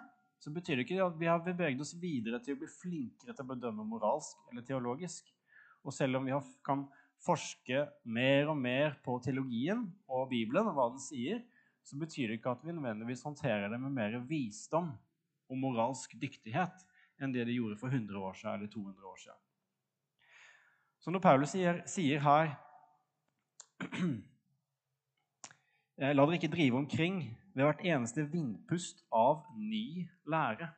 så 0.43 0.51
betyr 0.51 0.75
det 0.75 0.83
ikke 0.83 1.05
at 1.05 1.15
vi 1.19 1.29
har 1.29 1.39
beveget 1.43 1.79
oss 1.81 1.93
videre 1.95 2.41
til 2.43 2.57
å 2.57 2.59
bli 2.59 2.67
flinkere 2.67 3.31
til 3.31 3.45
å 3.45 3.51
bedømme 3.53 3.85
moralsk 3.87 4.41
eller 4.51 4.65
teologisk. 4.67 5.29
Og 5.83 5.95
selv 5.95 6.19
om 6.19 6.27
vi 6.27 6.35
kan 6.65 6.83
forske 7.23 7.85
mer 8.03 8.51
og 8.51 8.59
mer 8.59 8.97
på 9.05 9.15
teologien 9.23 9.85
og 10.11 10.27
Bibelen 10.33 10.67
og 10.67 10.75
hva 10.75 10.89
den 10.91 11.03
sier, 11.03 11.39
så 11.83 11.95
betyr 11.99 12.31
det 12.31 12.39
ikke 12.39 12.51
at 12.55 12.63
vi 12.63 12.75
nødvendigvis 12.75 13.23
håndterer 13.23 13.71
det 13.71 13.79
med 13.79 13.95
mer 13.95 14.17
visdom 14.27 14.91
og 15.51 15.59
moralsk 15.59 16.15
dyktighet 16.19 16.83
enn 17.23 17.31
det 17.31 17.45
de 17.47 17.55
gjorde 17.55 17.79
for 17.79 17.91
100 17.91 18.19
år 18.19 18.35
siden 18.39 18.57
eller 18.57 18.71
200 18.71 19.07
år 19.07 19.23
siden. 19.23 19.39
Så 21.03 21.11
når 21.11 21.23
Paulus 21.23 21.51
sier, 21.51 21.81
sier 21.87 22.23
her 22.23 22.53
la 25.97 26.13
dere 26.13 26.37
ikke 26.39 26.51
drive 26.53 26.77
omkring 26.77 27.19
ved 27.53 27.63
hvert 27.67 27.83
eneste 27.85 28.25
vindpust 28.31 29.03
av 29.13 29.43
ny 29.57 30.09
lære. 30.29 30.69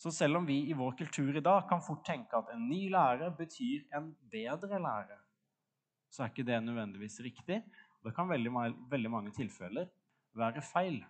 Så 0.00 0.10
selv 0.16 0.40
om 0.40 0.46
vi 0.48 0.62
i 0.70 0.76
vår 0.76 0.94
kultur 0.96 1.36
i 1.36 1.44
dag 1.44 1.66
kan 1.68 1.82
fort 1.84 2.06
tenke 2.06 2.36
at 2.38 2.48
en 2.54 2.68
ny 2.70 2.86
lære 2.92 3.28
betyr 3.36 3.84
en 3.96 4.14
bedre 4.32 4.80
lære, 4.80 5.18
så 6.10 6.22
er 6.24 6.32
ikke 6.32 6.46
det 6.48 6.62
nødvendigvis 6.64 7.20
riktig. 7.20 7.62
Det 8.04 8.14
kan 8.16 8.28
veldig, 8.28 8.52
veldig 8.90 9.10
mange 9.12 9.32
tilfeller 9.36 9.90
være 10.32 10.62
feil. 10.64 11.04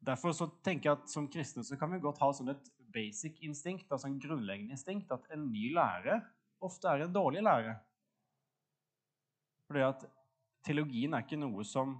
Derfor 0.00 0.32
så 0.34 0.48
tenker 0.64 0.90
jeg 0.90 0.98
at 0.98 1.10
som 1.12 1.28
kristne 1.30 1.62
så 1.64 1.76
kan 1.78 1.92
vi 1.92 2.02
godt 2.02 2.18
ha 2.18 2.32
sånn 2.34 2.50
et 2.50 2.70
basic 2.92 3.40
instinkt, 3.46 3.90
altså 3.90 4.08
en 4.08 4.20
grunnleggende 4.20 4.76
instinkt, 4.76 5.12
at 5.12 5.26
en 5.34 5.48
ny 5.52 5.70
lære 5.74 6.20
ofte 6.60 6.88
er 6.88 7.04
en 7.04 7.14
dårlig 7.14 7.42
lære. 7.42 7.74
Fordi 9.70 9.84
at 9.86 10.06
teologien 10.66 11.14
er 11.14 11.24
ikke 11.24 11.40
noe 11.40 11.64
som 11.64 11.96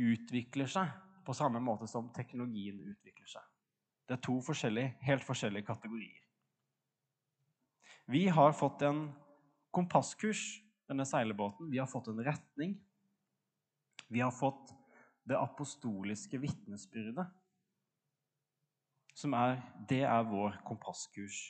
utvikler 0.00 0.70
seg 0.70 0.90
på 1.26 1.34
samme 1.36 1.60
måte 1.62 1.88
som 1.90 2.08
teknologien 2.14 2.78
utvikler 2.80 3.28
seg. 3.28 3.44
Det 4.08 4.16
er 4.16 4.24
to 4.24 4.40
forskjellige, 4.42 4.94
helt 5.06 5.24
forskjellige 5.24 5.68
kategorier. 5.68 6.18
Vi 8.10 8.24
har 8.28 8.52
fått 8.58 8.82
en 8.82 9.04
kompasskurs, 9.70 10.58
denne 10.90 11.06
seilbåten. 11.06 11.68
Vi 11.70 11.78
har 11.78 11.86
fått 11.86 12.08
en 12.10 12.22
retning. 12.26 12.74
Vi 14.10 14.20
har 14.20 14.34
fått 14.34 14.72
det 15.30 15.38
apostoliske 15.38 16.40
vitnesbyrdet. 16.42 17.28
Som 19.20 19.34
er, 19.36 19.58
det 19.88 20.02
er 20.08 20.24
vår 20.24 20.56
kompasskurs. 20.64 21.42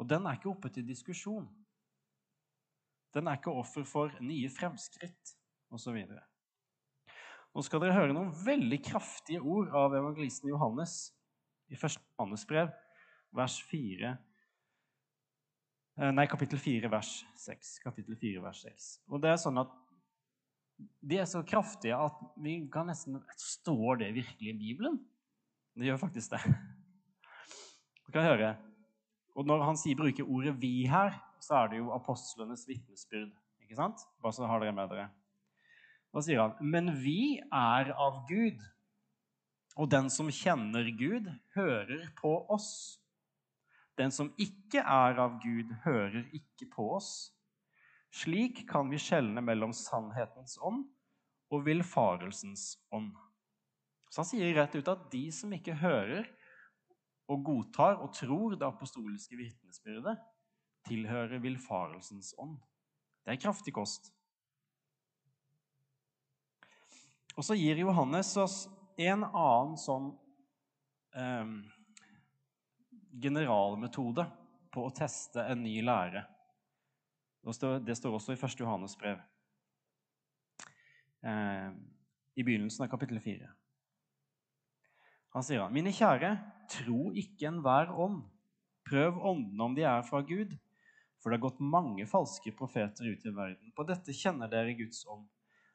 Og 0.00 0.08
den 0.08 0.24
er 0.24 0.38
ikke 0.38 0.52
oppe 0.52 0.70
til 0.72 0.86
diskusjon. 0.88 1.48
Den 3.12 3.28
er 3.28 3.36
ikke 3.36 3.52
offer 3.52 3.84
for 3.84 4.14
nye 4.24 4.48
fremskritt 4.52 5.34
osv. 5.74 5.98
Nå 7.50 7.64
skal 7.66 7.82
dere 7.82 7.98
høre 7.98 8.14
noen 8.14 8.32
veldig 8.46 8.78
kraftige 8.86 9.42
ord 9.42 9.74
av 9.76 9.96
evangelisten 9.98 10.48
Johannes 10.52 11.10
i 11.68 11.76
1. 11.76 11.98
Johannes 12.16 12.46
brev, 12.48 12.72
vers 13.36 13.58
4 13.68 14.14
Eh, 16.00 16.08
nei, 16.16 16.24
kapittel 16.30 16.58
4, 16.58 16.88
vers 16.88 17.10
6. 17.36 17.74
Kapittel 17.84 18.16
4, 18.16 18.40
vers 18.40 18.62
6. 18.64 18.88
Og 19.12 19.20
det 19.20 19.34
er 19.34 19.40
sånn 19.40 19.60
at 19.60 19.76
De 20.80 21.18
er 21.20 21.26
så 21.28 21.42
kraftige 21.44 21.92
at 21.92 22.20
vi 22.40 22.54
kan 22.72 22.86
nesten 22.88 23.18
Står 23.36 23.98
det 24.00 24.14
virkelig 24.16 24.54
i 24.54 24.56
Bibelen? 24.56 24.96
Det 25.76 25.90
gjør 25.90 26.00
faktisk 26.00 26.32
det. 26.32 26.40
Du 28.10 28.16
kan 28.18 28.26
høre. 28.26 28.56
Og 29.38 29.46
når 29.46 29.60
han 29.62 29.76
sier, 29.78 29.94
bruker 29.94 30.26
ordet 30.26 30.56
'vi' 30.58 30.88
her, 30.90 31.12
så 31.38 31.60
er 31.60 31.68
det 31.70 31.76
jo 31.78 31.92
apostlenes 31.94 32.64
vitnesbyrd. 32.66 33.30
Ikke 33.62 33.76
sant? 33.78 34.02
Bare 34.18 34.34
så 34.34 34.48
har 34.50 34.58
dere 34.58 34.74
med 34.74 34.90
dere. 34.90 35.04
Da 36.10 36.20
sier 36.20 36.40
han, 36.42 36.56
'Men 36.58 36.90
vi 37.04 37.38
er 37.38 37.92
av 37.94 38.26
Gud', 38.26 38.64
og 39.76 39.90
den 39.90 40.10
som 40.10 40.26
kjenner 40.26 40.90
Gud, 40.98 41.30
hører 41.54 42.10
på 42.18 42.34
oss'. 42.50 42.98
Den 43.96 44.10
som 44.10 44.34
ikke 44.36 44.82
er 44.82 45.14
av 45.20 45.38
Gud, 45.40 45.70
hører 45.84 46.26
ikke 46.34 46.66
på 46.74 46.90
oss. 46.96 47.32
Slik 48.10 48.68
kan 48.68 48.90
vi 48.90 48.98
skjelne 48.98 49.40
mellom 49.40 49.72
sannhetens 49.72 50.58
ånd 50.60 50.84
og 51.52 51.64
villfarelsens 51.64 52.76
ånd. 52.90 53.14
Så 54.10 54.22
han 54.24 54.26
sier 54.26 54.54
rett 54.54 54.74
ut 54.74 54.88
at 54.88 55.10
de 55.12 55.30
som 55.30 55.52
ikke 55.52 55.78
hører 55.78 56.26
og 57.30 57.44
godtar 57.46 58.00
og 58.02 58.12
tror 58.16 58.56
det 58.56 58.66
apostoliske 58.66 59.38
vitnesbyrdet, 59.38 60.16
tilhører 60.88 61.42
villfarelsens 61.42 62.32
ånd. 62.40 62.56
Det 63.24 63.34
er 63.34 63.42
kraftig 63.42 63.74
kost. 63.76 64.10
Og 67.36 67.46
så 67.46 67.54
gir 67.54 67.78
Johannes 67.78 68.32
oss 68.40 68.64
en 69.00 69.22
annen 69.24 69.76
sånn 69.80 70.10
eh, 71.16 71.52
generalmetode 73.22 74.26
på 74.74 74.86
å 74.86 74.92
teste 74.94 75.44
en 75.52 75.62
ny 75.62 75.78
lære. 75.84 76.24
Det 77.40 77.96
står 77.96 78.16
også 78.16 78.34
i 78.34 78.40
1. 78.40 78.60
Johannes 78.60 78.96
brev, 79.00 79.22
eh, 81.24 81.70
i 82.36 82.44
begynnelsen 82.44 82.84
av 82.84 82.90
kapittel 82.92 83.20
4. 83.22 83.48
Han 85.36 85.46
sier 85.46 85.62
han, 85.62 85.72
mine 85.72 85.92
kjære, 85.94 86.34
tro 86.70 87.10
ikke 87.18 87.48
enhver 87.50 87.90
ånd. 87.92 88.22
Prøv 88.88 89.18
åndene 89.32 89.66
om 89.66 89.76
de 89.76 89.84
er 89.86 90.02
fra 90.06 90.22
Gud, 90.26 90.54
for 91.20 91.30
det 91.30 91.38
har 91.38 91.48
gått 91.48 91.60
mange 91.62 92.06
falske 92.08 92.52
profeter 92.56 93.10
ut 93.10 93.26
i 93.26 93.34
verden. 93.34 93.74
På 93.76 93.84
dette 93.88 94.14
kjenner 94.16 94.50
dere 94.50 94.74
Guds 94.78 95.04
ånd. 95.10 95.26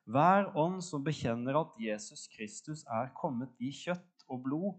Hver 0.06 0.52
ånd 0.58 0.84
som 0.86 1.04
bekjenner 1.06 1.58
at 1.58 1.78
Jesus 1.82 2.28
Kristus 2.34 2.84
er 2.94 3.14
kommet 3.18 3.54
i 3.58 3.72
kjøtt 3.74 4.26
og 4.30 4.44
blod, 4.46 4.74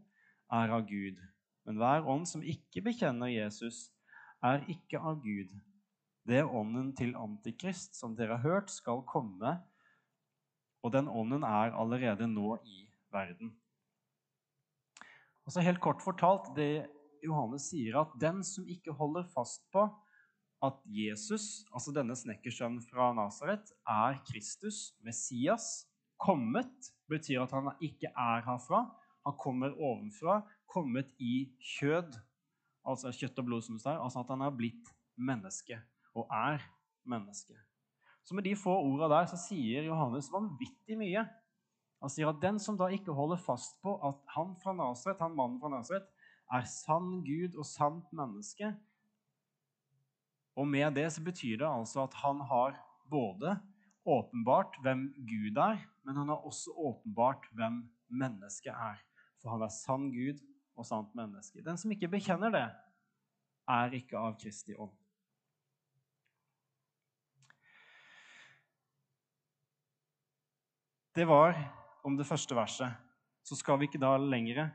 er 0.52 0.70
av 0.70 0.84
Gud. 0.86 1.18
Men 1.66 1.80
hver 1.80 2.06
ånd 2.06 2.28
som 2.30 2.44
ikke 2.46 2.84
bekjenner 2.86 3.32
Jesus, 3.32 3.88
er 4.44 4.62
ikke 4.70 5.00
av 5.02 5.18
Gud. 5.24 5.50
Det 6.26 6.40
er 6.42 6.50
ånden 6.50 6.92
til 6.98 7.14
Antikrist, 7.18 7.94
som 7.98 8.14
dere 8.18 8.38
har 8.38 8.46
hørt 8.46 8.70
skal 8.70 9.02
komme, 9.06 9.56
og 10.82 10.92
den 10.94 11.08
ånden 11.10 11.42
er 11.46 11.74
allerede 11.74 12.28
nå 12.30 12.56
i 12.62 12.84
verden. 13.14 13.54
Og 15.46 15.54
så 15.54 15.62
Helt 15.62 15.80
kort 15.80 16.02
fortalt, 16.02 16.50
det 16.56 16.88
Johannes 17.24 17.70
sier, 17.70 18.00
at 18.00 18.14
den 18.20 18.42
som 18.44 18.66
ikke 18.68 18.94
holder 18.98 19.26
fast 19.30 19.62
på 19.74 19.86
at 20.64 20.78
Jesus, 20.88 21.64
altså 21.74 21.92
denne 21.94 22.16
snekkersønnen 22.16 22.82
fra 22.82 23.12
Nasaret, 23.14 23.70
er 23.86 24.18
Kristus, 24.26 24.96
Messias, 25.04 25.86
kommet, 26.18 26.90
betyr 27.10 27.44
at 27.44 27.52
han 27.54 27.70
ikke 27.84 28.08
er 28.10 28.44
herfra. 28.46 28.86
Han 29.26 29.36
kommer 29.38 29.74
ovenfra, 29.76 30.40
kommet 30.70 31.12
i 31.22 31.50
kjød, 31.76 32.16
altså 32.86 33.12
kjøtt 33.14 33.38
og 33.42 33.48
blod, 33.48 33.66
som 33.66 33.76
det 33.76 33.84
står, 33.84 34.00
altså 34.02 34.22
at 34.22 34.32
han 34.32 34.44
er 34.46 34.56
blitt 34.56 34.92
menneske 35.16 35.78
og 36.16 36.30
er 36.32 36.62
menneske. 37.06 37.56
Så 38.26 38.34
med 38.34 38.46
de 38.46 38.56
få 38.58 38.72
ordene 38.74 39.10
der 39.12 39.28
så 39.30 39.38
sier 39.38 39.86
Johannes 39.86 40.30
vanvittig 40.32 40.98
mye. 40.98 41.26
Han 42.04 42.12
sier 42.12 42.28
at 42.30 42.42
den 42.42 42.58
som 42.62 42.76
da 42.78 42.90
ikke 42.92 43.14
holder 43.16 43.40
fast 43.40 43.78
på 43.82 43.96
at 44.04 44.18
han 44.34 44.52
fra 44.60 44.74
Nasaret, 44.76 45.22
han 45.22 45.36
mannen 45.36 45.60
fra 45.62 45.72
Nasaret, 45.72 46.06
er 46.52 46.66
sann 46.70 47.22
Gud 47.26 47.56
og 47.58 47.66
sant 47.66 48.12
menneske 48.14 48.68
Og 50.56 50.68
med 50.68 50.94
det 50.94 51.08
så 51.12 51.22
betyr 51.24 51.58
det 51.60 51.66
altså 51.68 52.04
at 52.06 52.14
han 52.22 52.40
har 52.40 52.76
både 53.10 53.58
åpenbart 54.06 54.78
hvem 54.82 55.08
Gud 55.28 55.58
er, 55.60 55.82
men 56.04 56.16
han 56.16 56.28
har 56.28 56.46
også 56.46 56.70
åpenbart 56.70 57.44
hvem 57.52 57.82
mennesket 58.08 58.72
er. 58.72 59.02
For 59.42 59.50
han 59.50 59.62
er 59.66 59.68
sann 59.68 60.08
Gud 60.14 60.40
og 60.76 60.86
sant 60.86 61.14
menneske. 61.14 61.64
Den 61.64 61.76
som 61.76 61.90
ikke 61.92 62.08
bekjenner 62.08 62.54
det, 62.54 62.68
er 63.68 63.98
ikke 63.98 64.16
av 64.16 64.38
Kristi 64.40 64.76
ånd. 64.78 64.94
Det 71.16 71.24
var 71.28 71.56
om 72.06 72.16
det 72.18 72.26
første 72.28 72.54
verset. 72.54 72.94
Så 73.46 73.58
skal 73.58 73.80
vi 73.80 73.88
ikke 73.90 74.02
da 74.02 74.14
lenger 74.18 74.70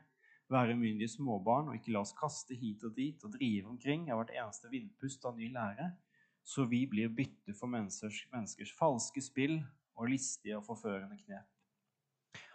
være 0.52 0.76
myndige 0.76 1.14
småbarn 1.14 1.72
og 1.72 1.78
ikke 1.78 1.94
la 1.96 2.04
oss 2.04 2.16
kaste 2.18 2.56
hit 2.60 2.84
og 2.84 2.96
dit 2.98 3.24
og 3.24 3.34
drive 3.38 3.72
omkring 3.72 4.10
av 4.12 4.20
hvert 4.20 4.36
eneste 4.36 4.72
vindpust 4.72 5.26
av 5.28 5.40
ny 5.40 5.48
lære, 5.54 5.94
så 6.44 6.66
vi 6.68 6.84
blir 6.90 7.12
bytte 7.16 7.56
for 7.56 7.72
menneskers, 7.72 8.26
menneskers 8.34 8.74
falske 8.76 9.24
spill 9.24 9.60
og 9.96 10.12
listige 10.12 10.58
og 10.58 10.66
forførende 10.68 11.20
knep. 11.24 11.48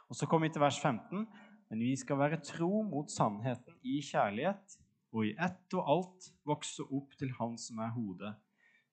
Og 0.09 0.16
Så 0.16 0.26
kommer 0.26 0.49
vi 0.49 0.52
til 0.54 0.62
vers 0.62 0.78
15 0.80 1.26
men 1.68 1.83
vi 1.83 1.97
skal 1.99 2.18
være 2.21 2.42
tro 2.45 2.83
mot 2.87 3.11
sannheten 3.11 3.75
i 3.83 3.99
kjærlighet 4.04 4.78
og 5.16 5.26
i 5.26 5.35
ett 5.35 5.75
og 5.78 5.92
alt 5.95 6.30
vokse 6.47 6.85
opp 6.85 7.16
til 7.18 7.33
Han 7.40 7.56
som 7.59 7.80
er 7.83 7.95
hodet, 7.97 8.35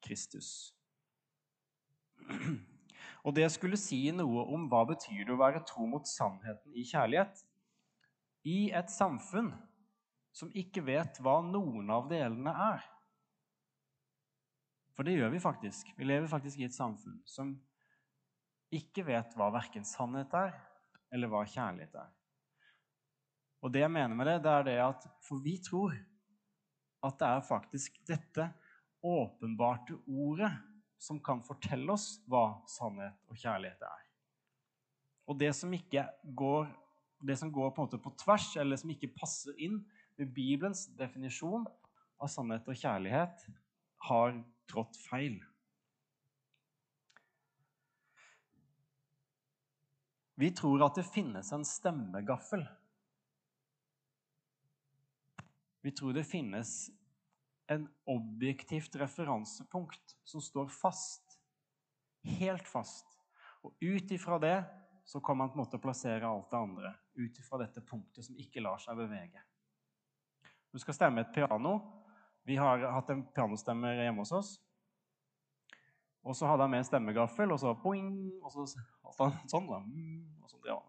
Kristus. 0.03 0.73
Og 3.23 3.35
det 3.37 3.47
skulle 3.53 3.79
si 3.79 4.05
noe 4.11 4.43
om 4.51 4.67
hva 4.71 4.83
betyr 4.89 5.23
det 5.23 5.35
å 5.35 5.39
være 5.39 5.63
tro 5.67 5.85
mot 5.87 6.07
sannheten 6.07 6.75
i 6.75 6.83
kjærlighet. 6.87 7.43
I 8.43 8.57
et 8.75 8.91
samfunn 8.91 9.53
som 10.35 10.51
ikke 10.57 10.83
vet 10.83 11.19
hva 11.23 11.37
noen 11.45 11.91
av 11.93 12.09
delene 12.11 12.51
er. 12.51 12.81
For 14.93 15.07
det 15.07 15.15
gjør 15.15 15.31
vi 15.33 15.41
faktisk. 15.41 15.93
Vi 15.97 16.07
lever 16.07 16.27
faktisk 16.29 16.59
i 16.59 16.67
et 16.67 16.75
samfunn 16.75 17.21
som 17.29 17.53
ikke 18.73 19.05
vet 19.07 19.37
hva 19.37 19.51
verken 19.53 19.85
sannhet 19.85 20.33
er, 20.35 20.53
eller 21.13 21.29
hva 21.29 21.45
kjærlighet 21.47 21.95
er. 22.01 22.11
Og 23.63 23.71
det 23.71 23.85
jeg 23.85 23.93
mener 23.93 24.17
med 24.17 24.27
det, 24.27 24.39
det 24.43 24.51
er 24.51 24.67
det 24.67 24.79
at 24.83 25.05
For 25.23 25.39
vi 25.39 25.55
tror 25.63 25.95
at 27.03 27.17
det 27.19 27.29
er 27.29 27.47
faktisk 27.47 27.97
dette 28.07 28.49
åpenbarte 29.03 29.95
ordet 30.07 30.51
som 31.03 31.19
kan 31.23 31.41
fortelle 31.43 31.91
oss 31.91 32.21
hva 32.31 32.61
sannhet 32.69 33.17
og 33.27 33.39
kjærlighet 33.39 33.81
er. 33.83 34.03
Og 35.27 35.39
det 35.39 35.51
som 35.55 35.71
ikke 35.75 36.05
går, 36.35 36.67
det 37.27 37.35
som 37.39 37.51
går 37.51 37.73
på, 37.75 37.87
på 37.91 38.13
tvers, 38.23 38.49
eller 38.59 38.79
som 38.79 38.91
ikke 38.93 39.11
passer 39.15 39.57
inn 39.59 39.81
med 40.19 40.31
Bibelens 40.35 40.85
definisjon 40.99 41.65
av 42.23 42.31
sannhet 42.31 42.67
og 42.67 42.79
kjærlighet, 42.79 43.47
har 44.07 44.37
trådt 44.71 44.99
feil. 45.09 45.37
Vi 50.39 50.49
tror 50.55 50.87
at 50.87 50.97
det 50.97 51.07
finnes 51.07 51.51
en 51.55 51.67
stemmegaffel 51.67 52.65
vi 55.83 55.91
tror 55.91 56.13
det 56.15 56.23
finnes 56.23 56.91
en 57.71 57.87
objektivt 58.09 58.95
referansepunkt 58.95 60.17
som 60.23 60.41
står 60.41 60.67
fast. 60.67 61.39
Helt 62.39 62.67
fast. 62.67 63.07
Og 63.63 63.75
ut 63.81 64.11
ifra 64.11 64.39
det 64.39 64.57
så 65.05 65.19
kan 65.19 65.37
man 65.37 65.49
på 65.49 65.57
en 65.57 65.63
måte 65.63 65.79
plassere 65.79 66.27
alt 66.27 66.51
det 66.51 66.57
andre. 66.59 66.93
Ut 67.15 67.39
ifra 67.39 67.59
dette 67.63 67.83
punktet 67.83 68.25
som 68.25 68.37
ikke 68.39 68.63
lar 68.63 68.79
seg 68.81 68.97
bevege. 68.99 69.41
Du 70.71 70.79
skal 70.81 70.95
stemme 70.97 71.23
et 71.23 71.33
piano. 71.35 71.79
Vi 72.43 72.55
har 72.59 72.83
hatt 72.95 73.11
en 73.13 73.25
pianostemmer 73.35 74.03
hjemme 74.03 74.23
hos 74.23 74.31
oss. 74.35 74.53
Og 76.23 76.35
så 76.35 76.47
hadde 76.47 76.63
han 76.63 76.71
med 76.71 76.83
en 76.83 76.87
stemmegaffel, 76.87 77.51
og 77.51 77.59
så 77.59 77.73
boing, 77.75 78.13
og 78.39 78.51
så 78.51 78.63
sånn. 78.71 79.67
Da. 79.67 79.79
og 80.41 80.47
så, 80.49 80.59
ja. 80.67 80.79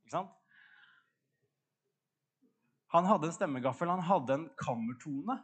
Ikke 0.00 0.14
sant? 0.14 0.32
Han 2.94 3.08
hadde 3.08 3.28
en 3.28 3.36
stemmegaffel, 3.36 3.92
han 3.92 4.04
hadde 4.08 4.38
en 4.38 4.46
kammertone. 4.56 5.36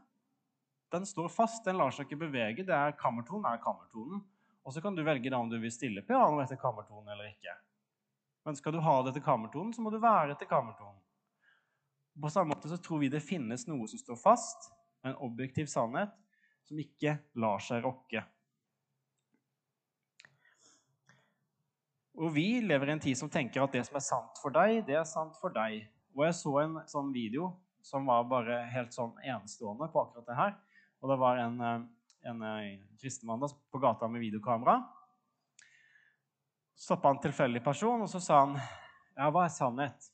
Den 0.92 1.06
står 1.08 1.28
fast, 1.32 1.64
den 1.64 1.78
lar 1.80 1.92
seg 1.94 2.06
ikke 2.06 2.26
bevege. 2.26 2.64
Det 2.68 2.74
er 2.76 2.96
Kammertonen 3.00 3.48
er 3.48 3.60
kammertonen. 3.62 4.20
Og 4.62 4.74
så 4.74 4.82
kan 4.84 4.94
du 4.94 5.02
velge 5.02 5.30
da 5.32 5.40
om 5.40 5.48
du 5.50 5.56
vil 5.58 5.72
stille 5.72 6.04
piano 6.06 6.42
etter 6.42 6.58
kammertonen 6.60 7.08
eller 7.14 7.30
ikke. 7.32 7.54
Men 8.44 8.58
skal 8.58 8.74
du 8.74 8.82
ha 8.84 8.98
det 9.02 9.12
etter 9.14 9.24
kammertonen, 9.24 9.72
så 9.74 9.82
må 9.82 9.90
du 9.90 9.98
være 10.02 10.34
etter 10.34 10.50
kammertonen. 10.50 11.00
På 12.20 12.28
samme 12.30 12.52
måte 12.52 12.68
så 12.68 12.76
tror 12.76 13.00
vi 13.00 13.08
det 13.10 13.22
finnes 13.24 13.64
noe 13.70 13.88
som 13.88 13.98
står 13.98 14.18
fast, 14.20 14.68
en 15.02 15.16
objektiv 15.24 15.70
sannhet, 15.70 16.12
som 16.68 16.78
ikke 16.78 17.16
lar 17.40 17.62
seg 17.64 17.82
rokke. 17.86 18.22
Og 22.20 22.34
vi 22.34 22.60
lever 22.60 22.90
i 22.90 22.94
en 22.94 23.02
tid 23.02 23.18
som 23.18 23.30
tenker 23.32 23.64
at 23.64 23.72
det 23.72 23.86
som 23.88 23.96
er 23.98 24.04
sant 24.04 24.42
for 24.42 24.54
deg, 24.54 24.82
det 24.86 24.98
er 25.00 25.08
sant 25.08 25.38
for 25.40 25.54
deg. 25.54 25.86
Og 26.12 26.26
jeg 26.26 26.36
så 26.36 26.52
en 26.60 26.76
sånn 26.90 27.08
video 27.14 27.54
som 27.82 28.04
var 28.06 28.28
bare 28.30 28.60
helt 28.70 28.92
sånn 28.94 29.16
enestående 29.24 29.88
på 29.90 30.04
akkurat 30.04 30.28
det 30.28 30.38
her. 30.38 30.52
Og 31.02 31.10
det 31.10 31.18
var 31.18 31.42
en, 31.42 31.60
eh, 31.60 31.84
en 32.30 32.42
eh, 32.42 32.80
kristenmann 33.00 33.42
på 33.42 33.78
gata 33.78 34.08
med 34.08 34.22
videokamera. 34.22 34.78
Stoppa 36.78 37.10
en 37.10 37.20
tilfeldig 37.22 37.62
person, 37.64 38.02
og 38.02 38.10
så 38.10 38.20
sa 38.22 38.40
han 38.44 38.56
ja, 38.56 39.28
hva 39.30 39.44
er 39.44 39.52
sannhet? 39.52 40.08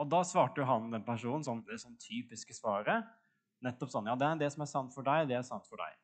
Og 0.00 0.08
da 0.08 0.22
svarte 0.24 0.64
han 0.64 0.90
den 0.92 1.04
personen 1.04 1.44
sånn, 1.44 1.60
det 1.68 1.78
sånn 1.80 1.98
typiske 2.00 2.56
svaret. 2.56 3.04
Nettopp 3.60 3.92
sånn 3.92 4.08
Ja, 4.08 4.16
det 4.16 4.26
er 4.26 4.38
det 4.40 4.52
som 4.54 4.64
er 4.64 4.70
sant 4.70 4.94
for 4.96 5.04
deg, 5.04 5.28
det 5.28 5.36
er 5.36 5.44
sant 5.44 5.66
for 5.68 5.80
deg. 5.80 5.98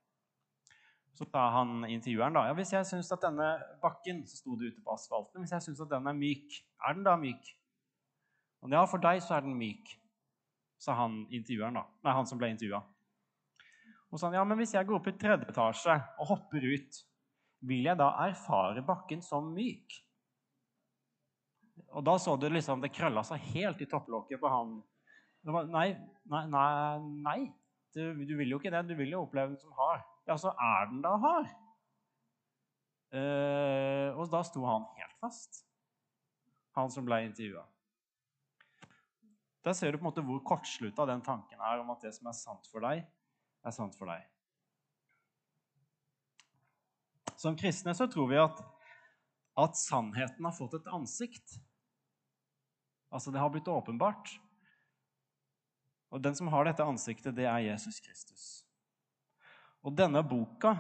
Så 1.17 1.25
sa 1.33 1.47
han 1.55 1.87
intervjueren 1.89 2.37
da, 2.37 2.43
ja, 2.51 2.57
hvis 2.57 2.75
jeg 2.75 2.85
syns 2.85 3.09
at 3.15 3.23
denne 3.25 3.55
bakken 3.81 4.21
så 4.29 4.37
sto 4.37 4.57
det 4.61 4.75
ute 4.75 4.83
på 4.85 4.93
asfalten, 4.93 5.41
hvis 5.41 5.55
jeg 5.57 5.65
synes 5.65 5.81
at 5.81 5.95
den 5.95 6.11
er 6.11 6.19
myk, 6.19 6.59
er 6.85 6.99
den 6.99 7.07
da 7.09 7.15
myk? 7.17 7.55
Ja, 8.69 8.83
for 8.91 9.01
deg 9.01 9.23
så 9.25 9.39
er 9.39 9.47
den 9.47 9.57
myk, 9.57 9.95
sa 10.83 10.99
han 10.99 11.23
intervjueren 11.33 11.81
da. 11.81 11.87
Nei, 12.05 12.15
han 12.19 12.29
som 12.29 12.41
ble 12.41 12.53
intervjua. 12.53 12.83
Og 14.13 14.21
sånn, 14.23 14.37
ja, 14.39 14.45
men 14.47 14.59
hvis 14.61 14.75
jeg 14.77 14.87
går 14.87 15.01
opp 15.01 15.09
i 15.11 15.17
tredje 15.19 15.49
etasje 15.51 15.97
og 16.21 16.31
hopper 16.31 16.65
ut, 16.67 16.99
vil 17.67 17.89
jeg 17.89 17.99
da 17.99 18.11
erfare 18.27 18.85
bakken 18.87 19.23
som 19.25 19.49
myk? 19.55 19.97
Og 21.97 22.05
da 22.07 22.17
så 22.21 22.37
du 22.39 22.47
liksom 22.51 22.83
det 22.85 22.93
krølla 22.95 23.25
seg 23.27 23.43
helt 23.55 23.83
i 23.83 23.89
topplokket 23.91 24.41
på 24.41 24.51
han. 24.53 24.77
Var, 25.47 25.69
nei, 25.71 25.89
nei, 26.31 26.43
nei, 26.53 26.99
nei. 27.27 27.39
Du, 27.95 28.03
du, 28.27 28.35
vil 28.39 28.53
jo 28.53 28.61
ikke 28.61 28.73
det. 28.75 28.83
Du 28.89 28.97
vil 28.99 29.15
jo 29.15 29.23
oppleve 29.25 29.55
den 29.55 29.61
som 29.61 29.75
hard. 29.77 30.05
Ja, 30.29 30.37
så 30.41 30.53
er 30.53 30.91
den 30.91 31.03
da 31.05 31.15
hard. 31.23 31.49
Uh, 33.15 34.11
og 34.19 34.27
da 34.33 34.43
sto 34.45 34.65
han 34.67 34.85
helt 34.99 35.15
fast, 35.23 35.63
han 36.77 36.91
som 36.93 37.07
ble 37.07 37.23
intervjua. 37.29 37.63
Der 39.65 39.77
ser 39.79 39.95
du 39.95 39.99
på 39.99 40.05
en 40.05 40.09
måte 40.11 40.25
hvor 40.27 40.43
kortslutta 40.47 41.07
den 41.09 41.23
tanken 41.25 41.63
er 41.63 41.81
om 41.81 41.93
at 41.95 42.03
det 42.05 42.13
som 42.15 42.29
er 42.31 42.37
sant 42.37 42.67
for 42.71 42.85
deg, 42.85 43.07
er 43.67 43.75
sant 43.75 43.97
for 43.99 44.11
deg. 44.11 44.25
Som 47.37 47.57
kristne 47.59 47.93
så 47.97 48.07
tror 48.09 48.31
vi 48.31 48.41
at, 48.41 48.61
at 49.61 49.79
sannheten 49.79 50.47
har 50.47 50.57
fått 50.57 50.79
et 50.79 50.91
ansikt. 50.95 51.59
Altså, 53.13 53.33
det 53.33 53.41
har 53.43 53.53
blitt 53.53 53.69
åpenbart. 53.69 54.33
Og 56.15 56.23
den 56.23 56.37
som 56.39 56.49
har 56.53 56.65
dette 56.65 56.87
ansiktet, 56.87 57.35
det 57.37 57.49
er 57.51 57.65
Jesus 57.67 58.01
Kristus. 58.01 58.47
Og 59.85 59.95
denne 59.95 60.23
boka, 60.27 60.75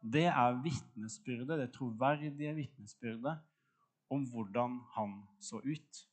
det 0.00 0.26
er 0.30 0.60
vitnesbyrdet, 0.64 1.58
det 1.60 1.72
troverdige 1.74 2.54
vitnesbyrdet 2.56 3.36
om 4.10 4.24
hvordan 4.32 4.78
han 4.96 5.18
så 5.42 5.60
ut. 5.62 6.06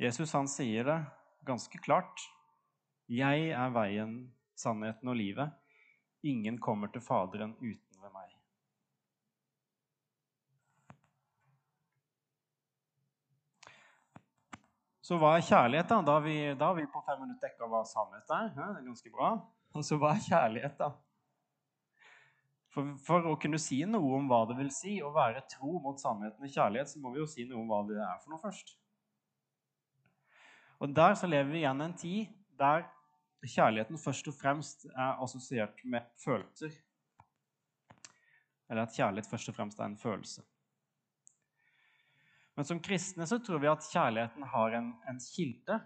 Jesus 0.00 0.32
han 0.34 0.48
sier 0.50 0.88
det 0.88 0.98
ganske 1.46 1.78
klart. 1.84 2.24
Jeg 3.12 3.50
er 3.52 3.72
veien, 3.74 4.12
sannheten 4.56 5.10
og 5.12 5.16
livet. 5.18 5.52
Ingen 6.24 6.56
kommer 6.58 6.88
til 6.88 7.02
Faderen 7.04 7.52
uten 7.60 8.00
ved 8.00 8.12
meg. 8.14 8.30
Så 15.04 15.18
hva 15.20 15.34
er 15.36 15.44
kjærlighet, 15.44 15.90
da? 15.90 15.98
Da 16.00 16.14
har 16.16 16.22
vi, 16.24 16.36
da 16.56 16.70
har 16.70 16.78
vi 16.78 16.86
på 16.88 17.02
fem 17.04 17.18
minutter 17.20 17.50
dekka 17.50 17.68
hva 17.68 17.82
sannhet 17.84 18.30
er. 18.32 18.46
Det 18.54 18.62
er 18.64 18.86
ganske 18.86 19.12
bra. 19.12 19.34
Og 19.76 19.84
så 19.84 19.98
hva 20.00 20.14
er 20.14 20.22
kjærlighet, 20.24 20.78
da? 20.78 20.94
For, 22.72 22.94
for, 23.04 23.26
å 23.28 23.34
kunne 23.38 23.60
si 23.60 23.82
noe 23.86 24.16
om 24.16 24.30
hva 24.30 24.40
det 24.48 24.56
vil 24.58 24.70
si 24.72 24.96
å 25.04 25.12
være 25.14 25.44
tro 25.52 25.76
mot 25.84 26.00
sannheten 26.00 26.48
i 26.48 26.50
kjærlighet, 26.50 26.88
så 26.90 27.02
må 27.02 27.12
vi 27.12 27.20
jo 27.20 27.28
si 27.28 27.44
noe 27.46 27.60
om 27.60 27.68
hva 27.68 27.82
det 27.86 28.00
er 28.00 28.16
for 28.22 28.32
noe 28.32 28.42
først. 28.42 28.72
Og 30.80 30.96
der 30.96 31.20
så 31.20 31.28
lever 31.28 31.52
vi 31.52 31.60
igjen 31.60 31.84
en 31.84 31.94
tid 32.00 32.32
der 32.58 32.86
kjærligheten 33.44 33.98
først 34.00 34.28
og 34.30 34.34
fremst 34.34 34.86
er 34.86 35.20
assosiert 35.22 35.80
med 35.84 36.04
følelser. 36.24 36.72
Eller 38.70 38.86
at 38.86 38.94
kjærlighet 38.96 39.30
først 39.30 39.48
og 39.48 39.54
fremst 39.54 39.80
er 39.80 39.90
en 39.90 39.98
følelse. 40.00 40.42
Men 42.56 42.64
som 42.64 42.80
kristne 42.80 43.26
så 43.26 43.38
tror 43.42 43.58
vi 43.58 43.70
at 43.70 43.86
kjærligheten 43.90 44.46
har 44.54 44.76
en, 44.78 44.92
en 45.10 45.20
kilde, 45.20 45.80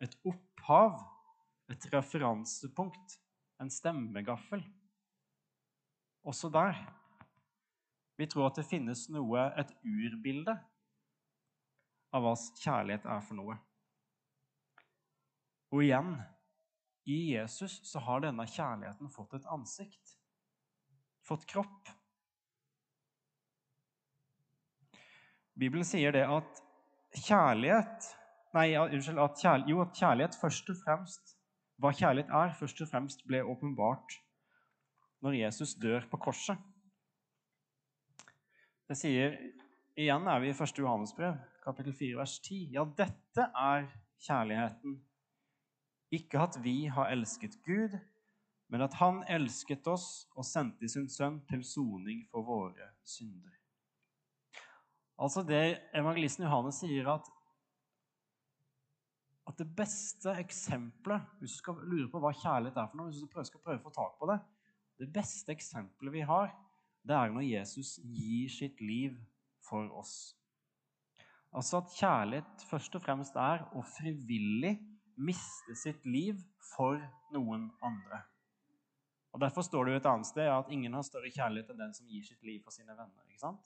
et 0.00 0.16
opphav, 0.24 1.00
et 1.70 1.86
referansepunkt, 1.94 3.16
en 3.60 3.70
stemmegaffel. 3.70 4.62
Også 6.24 6.50
der. 6.52 6.76
Vi 8.16 8.26
tror 8.26 8.50
at 8.50 8.60
det 8.60 8.68
finnes 8.68 9.06
noe, 9.08 9.46
et 9.56 9.72
urbilde 9.84 10.58
av 12.12 12.24
hva 12.24 12.34
kjærlighet 12.60 13.06
er 13.08 13.24
for 13.24 13.38
noe. 13.38 13.56
Og 15.70 15.84
igjen 15.84 16.14
i 17.10 17.18
Jesus 17.34 17.80
så 17.86 18.02
har 18.04 18.24
denne 18.24 18.46
kjærligheten 18.46 19.10
fått 19.12 19.36
et 19.38 19.46
ansikt, 19.50 20.16
fått 21.26 21.46
kropp. 21.50 21.90
Bibelen 25.60 25.86
sier 25.86 26.14
det 26.16 26.24
at 26.26 26.64
kjærlighet 27.26 28.16
Nei, 28.50 28.72
unnskyld. 28.74 29.18
At 29.22 29.36
kjærlighet, 29.38 29.70
jo, 29.70 29.82
at 29.84 29.92
kjærlighet 29.94 30.36
først 30.40 30.70
og 30.72 30.78
fremst 30.80 31.36
Hva 31.78 31.92
kjærlighet 31.94 32.32
er, 32.34 32.56
først 32.58 32.80
og 32.82 32.88
fremst 32.90 33.22
ble 33.28 33.44
åpenbart 33.46 34.16
når 35.22 35.36
Jesus 35.36 35.76
dør 35.78 36.06
på 36.10 36.18
korset. 36.24 36.58
Det 38.88 38.96
sier 38.98 39.36
Igjen 40.00 40.26
er 40.32 40.40
vi 40.40 40.48
i 40.48 40.54
1. 40.54 40.78
Johannesbrev, 40.80 41.36
kapittel 41.64 41.94
4, 41.94 42.16
vers 42.18 42.38
10. 42.40 42.58
Ja, 42.72 42.86
dette 42.96 43.46
er 43.52 43.88
kjærligheten. 44.24 44.94
Ikke 46.10 46.42
at 46.42 46.58
vi 46.62 46.88
har 46.90 47.12
elsket 47.12 47.58
Gud, 47.66 47.94
men 48.70 48.82
at 48.82 48.94
Han 48.98 49.22
elsket 49.30 49.86
oss 49.90 50.26
og 50.36 50.46
sendte 50.46 50.88
sin 50.90 51.08
sønn 51.10 51.40
til 51.50 51.62
soning 51.66 52.24
for 52.30 52.46
våre 52.46 52.92
synder. 53.06 53.54
Altså 55.20 55.42
det 55.44 55.80
evangelisten 55.94 56.46
Johannes 56.46 56.80
sier, 56.80 57.10
at, 57.12 57.26
at 59.50 59.58
det 59.60 59.66
beste 59.76 60.32
eksempelet 60.40 61.26
Hvis 61.40 61.58
du 61.58 61.60
skal 61.60 61.82
lure 61.84 62.08
på 62.08 62.22
hva 62.22 62.30
kjærlighet 62.32 62.78
er 62.80 62.88
for 62.88 63.00
noe, 63.00 63.10
hvis 63.10 63.20
du 63.20 63.44
skal 63.50 63.64
prøve 63.64 63.82
å 63.82 63.84
få 63.84 63.92
tak 63.98 64.14
på 64.16 64.30
det 64.30 64.38
Det 65.02 65.10
beste 65.12 65.52
eksempelet 65.52 66.14
vi 66.14 66.24
har, 66.28 66.54
det 67.04 67.16
er 67.16 67.32
når 67.32 67.46
Jesus 67.48 67.98
gir 68.04 68.48
sitt 68.52 68.80
liv 68.84 69.16
for 69.64 69.88
oss. 69.96 70.34
Altså 71.56 71.80
at 71.80 71.94
kjærlighet 71.96 72.64
først 72.68 72.96
og 72.96 73.04
fremst 73.04 73.36
er 73.40 73.64
å 73.76 73.82
frivillig 73.96 74.74
miste 75.20 75.76
sitt 75.76 76.06
liv 76.08 76.38
for 76.72 77.00
noen 77.34 77.68
andre. 77.84 78.22
Og 79.30 79.40
Derfor 79.40 79.62
står 79.62 79.86
det 79.86 79.92
jo 79.92 80.00
et 80.00 80.08
annet 80.10 80.26
sted 80.26 80.48
at 80.50 80.70
ingen 80.74 80.94
har 80.96 81.06
større 81.06 81.30
kjærlighet 81.30 81.70
enn 81.70 81.84
den 81.84 81.92
som 81.94 82.08
gir 82.10 82.24
sitt 82.26 82.42
liv 82.42 82.62
for 82.64 82.74
sine 82.74 82.96
venner. 82.96 83.26
ikke 83.28 83.44
sant? 83.44 83.60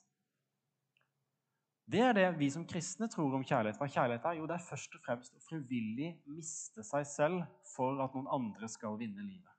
Det 1.84 2.00
er 2.00 2.14
det 2.16 2.28
vi 2.38 2.48
som 2.50 2.64
kristne 2.68 3.08
tror 3.12 3.34
om 3.36 3.44
kjærlighet. 3.44 3.78
Hva 3.80 3.88
kjærlighet 3.88 4.24
er? 4.24 4.38
Jo, 4.38 4.46
det 4.48 4.56
er 4.56 4.68
først 4.68 4.94
og 4.96 5.02
fremst 5.04 5.36
å 5.36 5.42
frivillig 5.44 6.14
miste 6.32 6.84
seg 6.84 7.04
selv 7.08 7.42
for 7.74 8.00
at 8.04 8.16
noen 8.16 8.30
andre 8.32 8.68
skal 8.72 8.96
vinne 9.00 9.24
livet. 9.24 9.52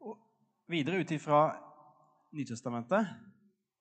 Og 0.00 0.16
videre 0.72 1.00
ut 1.00 1.12
ifra 1.12 1.40
Nytestamentet 2.36 3.06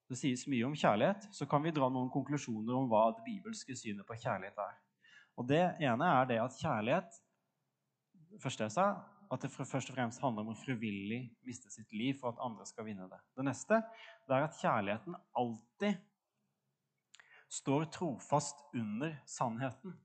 det 0.10 0.18
sies 0.20 0.46
mye 0.48 0.68
om 0.68 0.76
kjærlighet, 0.78 1.30
så 1.34 1.48
kan 1.50 1.63
vi 1.65 1.74
dra 1.74 1.89
noen 1.89 2.12
konklusjoner 2.13 2.78
om 2.78 2.89
hva 2.91 3.08
det 3.15 3.26
bibelske 3.26 3.76
synet 3.78 4.06
på 4.06 4.18
kjærlighet 4.22 4.60
er. 4.62 4.76
Og 5.36 5.48
Det 5.50 5.63
ene 5.84 6.10
er 6.20 6.28
det 6.30 6.39
at 6.39 6.60
kjærlighet 6.62 7.22
første 8.41 8.65
jeg 8.65 8.76
sa, 8.76 8.88
at 9.32 9.41
det 9.41 9.52
først 9.52 9.89
og 9.89 9.96
fremst 9.96 10.22
handler 10.22 10.46
om 10.46 10.54
å 10.54 10.60
frivillig 10.60 11.22
miste 11.46 11.72
sitt 11.74 11.91
liv 11.96 12.18
for 12.20 12.34
at 12.34 12.41
andre 12.46 12.65
skal 12.70 12.86
vinne 12.88 13.08
det. 13.10 13.20
Det 13.36 13.46
neste 13.46 13.82
det 14.28 14.36
er 14.36 14.46
at 14.46 14.60
kjærligheten 14.60 15.18
alltid 15.41 15.98
står 17.52 17.88
trofast 17.94 18.62
under 18.76 19.15
sannheten. 19.30 19.96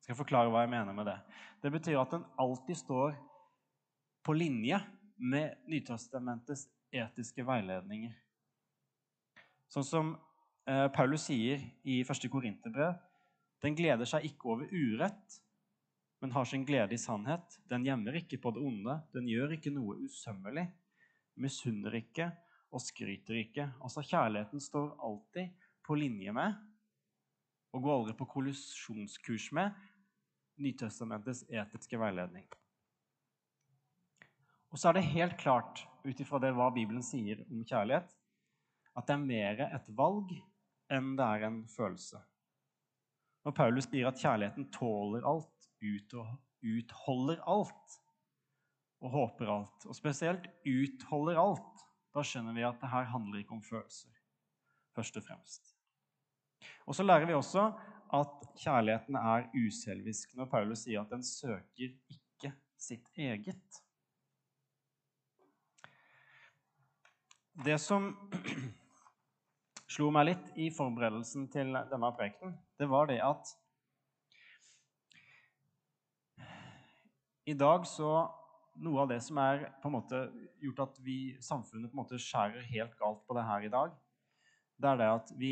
Jeg 0.00 0.08
skal 0.08 0.18
forklare 0.22 0.50
hva 0.50 0.64
jeg 0.64 0.72
mener 0.72 0.96
med 0.96 1.06
det. 1.10 1.18
Det 1.62 1.72
betyr 1.74 2.00
at 2.00 2.14
den 2.16 2.26
alltid 2.40 2.80
står 2.80 3.14
på 4.24 4.34
linje 4.34 4.80
med 5.20 5.60
Nytestamentets 5.68 6.66
etiske 6.90 7.44
veiledninger. 7.46 8.14
Sånn 9.70 9.86
som 9.86 10.10
eh, 10.66 10.88
Paulus 10.94 11.28
sier 11.28 11.62
i 11.86 12.00
1. 12.02 12.26
Korinterbrev 12.32 12.98
Den 13.62 13.76
gleder 13.78 14.08
seg 14.08 14.24
ikke 14.26 14.48
over 14.54 14.70
urett, 14.72 15.36
men 16.20 16.32
har 16.32 16.46
sin 16.48 16.64
glede 16.66 16.96
i 16.96 17.00
sannhet. 17.00 17.58
Den 17.68 17.84
gjemmer 17.84 18.16
ikke 18.18 18.40
på 18.40 18.52
det 18.56 18.62
onde, 18.64 18.96
den 19.12 19.28
gjør 19.28 19.52
ikke 19.56 19.72
noe 19.74 19.98
usømmelig, 20.00 20.64
misunner 21.40 21.94
ikke 22.00 22.30
og 22.72 22.82
skryter 22.82 23.36
ikke. 23.42 23.68
Altså 23.84 24.02
Kjærligheten 24.04 24.64
står 24.64 24.94
alltid 24.96 25.68
på 25.86 25.98
linje 26.00 26.32
med 26.34 26.56
og 27.70 27.84
går 27.84 27.98
aldri 27.98 28.16
på 28.18 28.26
kollisjonskurs 28.32 29.50
med 29.54 29.76
Nytestamentets 30.60 31.44
etiske 31.48 31.96
veiledning. 32.00 32.48
Og 34.70 34.78
så 34.78 34.90
er 34.90 34.98
det 34.98 35.10
helt 35.14 35.36
klart, 35.40 35.84
ut 36.04 36.20
ifra 36.20 36.40
hva 36.52 36.66
Bibelen 36.74 37.04
sier 37.04 37.40
om 37.48 37.62
kjærlighet, 37.64 38.10
at 38.98 39.06
det 39.06 39.14
er 39.14 39.24
mer 39.24 39.62
et 39.68 39.90
valg 39.96 40.32
enn 40.90 41.14
det 41.18 41.26
er 41.26 41.46
en 41.46 41.62
følelse. 41.70 42.20
Når 43.46 43.54
Paulus 43.56 43.88
sier 43.88 44.10
at 44.10 44.20
kjærligheten 44.20 44.68
tåler 44.74 45.24
alt, 45.28 45.68
utholder 45.80 47.40
alt 47.48 48.00
og 49.00 49.14
håper 49.14 49.48
alt, 49.48 49.86
og 49.88 49.96
spesielt 49.96 50.48
utholder 50.68 51.40
alt, 51.40 51.84
da 52.12 52.24
skjønner 52.26 52.56
vi 52.56 52.66
at 52.66 52.80
det 52.82 52.90
her 52.92 53.06
handler 53.12 53.40
ikke 53.40 53.56
om 53.56 53.62
følelser, 53.64 54.12
først 54.96 55.16
og 55.16 55.24
fremst. 55.24 55.72
Og 56.84 56.96
så 56.98 57.06
lærer 57.06 57.24
vi 57.30 57.36
også 57.38 57.70
at 58.12 58.48
kjærligheten 58.58 59.16
er 59.16 59.46
uselvisk 59.54 60.34
når 60.36 60.50
Paulus 60.50 60.84
sier 60.84 61.04
at 61.04 61.12
den 61.12 61.22
søker 61.24 61.94
ikke 62.10 62.52
sitt 62.80 63.06
eget. 63.16 63.80
Det 67.64 67.76
som 67.80 68.12
slo 69.90 70.10
meg 70.14 70.28
litt 70.28 70.50
i 70.60 70.68
forberedelsen 70.74 71.48
til 71.50 71.74
denne 71.90 72.10
prekenen, 72.14 72.54
det 72.78 72.86
var 72.90 73.10
det 73.10 73.18
at 73.24 73.56
i 77.50 77.56
dag 77.58 77.88
så 77.88 78.12
Noe 78.80 79.02
av 79.02 79.08
det 79.10 79.18
som 79.20 79.36
er 79.42 79.64
på 79.82 79.90
en 79.90 79.92
måte 79.92 80.18
gjort 80.62 80.78
at 80.86 80.98
vi, 81.04 81.34
samfunnet 81.42 81.90
på 81.90 81.96
en 81.96 82.00
måte 82.00 82.20
skjærer 82.22 82.62
helt 82.70 82.94
galt 82.96 83.18
på 83.28 83.34
det 83.36 83.42
her 83.44 83.66
i 83.66 83.70
dag, 83.72 83.90
det 84.80 84.88
er 84.88 85.00
det 85.00 85.08
at 85.10 85.32
vi 85.36 85.50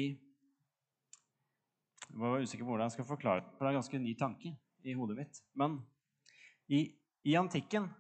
Jeg 2.07 2.23
var 2.23 2.41
usikker 2.41 2.65
på 2.65 2.71
hvordan 2.71 2.87
jeg 2.87 2.95
skal 2.95 3.09
forklare 3.11 3.43
det, 3.43 3.51
for 3.53 3.67
det 3.67 3.69
er 3.69 3.75
en 3.75 3.81
ganske 3.83 4.01
ny 4.01 4.15
tanke 4.17 4.55
i 4.87 4.95
hodet 4.97 5.19
mitt. 5.19 5.43
Men 5.61 5.77
i, 6.73 6.87
i 7.29 7.35
antikken 7.37 7.91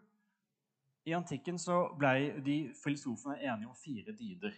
i 1.05 1.13
antikken 1.17 1.59
så 1.61 1.83
ble 1.99 2.41
de 2.45 2.57
filosofene 2.79 3.37
enige 3.41 3.69
om 3.69 3.77
fire 3.77 4.15
dyder. 4.17 4.57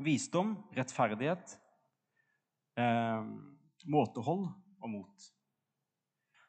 Visdom, 0.00 0.54
rettferdighet, 0.72 1.58
eh, 2.80 3.24
måtehold 3.84 4.46
og 4.80 4.88
mot. 4.88 5.26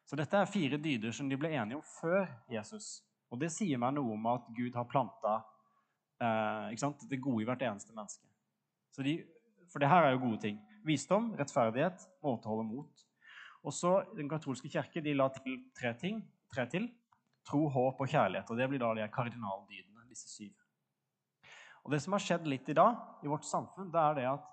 Så 0.08 0.16
dette 0.20 0.40
er 0.40 0.50
fire 0.52 0.80
dyder 0.80 1.12
som 1.16 1.30
de 1.30 1.40
ble 1.40 1.52
enige 1.56 1.80
om 1.80 1.84
før 1.88 2.30
Jesus. 2.52 3.02
Og 3.32 3.40
det 3.40 3.52
sier 3.52 3.80
meg 3.80 3.96
noe 3.96 4.16
om 4.16 4.28
at 4.32 4.48
Gud 4.56 4.76
har 4.76 4.88
planta 4.92 5.38
eh, 6.20 6.90
det 7.12 7.20
gode 7.24 7.44
i 7.44 7.48
hvert 7.48 7.64
eneste 7.68 7.96
menneske. 7.96 8.28
De, 9.04 9.16
for 9.72 9.80
det 9.80 9.92
her 9.92 10.08
er 10.08 10.16
jo 10.16 10.26
gode 10.26 10.42
ting. 10.44 10.60
Visdom, 10.88 11.32
rettferdighet, 11.40 12.08
måtehold 12.24 12.66
og 12.66 12.68
mot. 12.72 13.06
Og 13.64 13.74
så 13.74 14.02
Den 14.18 14.30
katolske 14.30 14.70
kirke 14.72 15.04
de 15.04 15.14
la 15.14 15.30
til 15.36 15.60
tre 15.78 15.94
ting. 15.98 16.24
Tre 16.52 16.66
til. 16.70 16.90
Tro, 17.48 17.68
håp 17.70 18.00
og 18.02 18.10
kjærlighet. 18.10 18.50
Og 18.52 18.58
det 18.58 18.68
blir 18.70 18.82
da 18.82 18.94
de 18.96 19.08
kardinaldydene, 19.12 20.08
disse 20.10 20.28
syv. 20.30 20.52
Og 21.82 21.94
Det 21.94 22.02
som 22.04 22.14
har 22.16 22.24
skjedd 22.24 22.48
litt 22.50 22.70
i 22.70 22.78
dag 22.78 23.24
i 23.26 23.30
vårt 23.32 23.48
samfunn, 23.48 23.90
det 23.94 24.02
er 24.02 24.18
det 24.20 24.28
at 24.32 24.50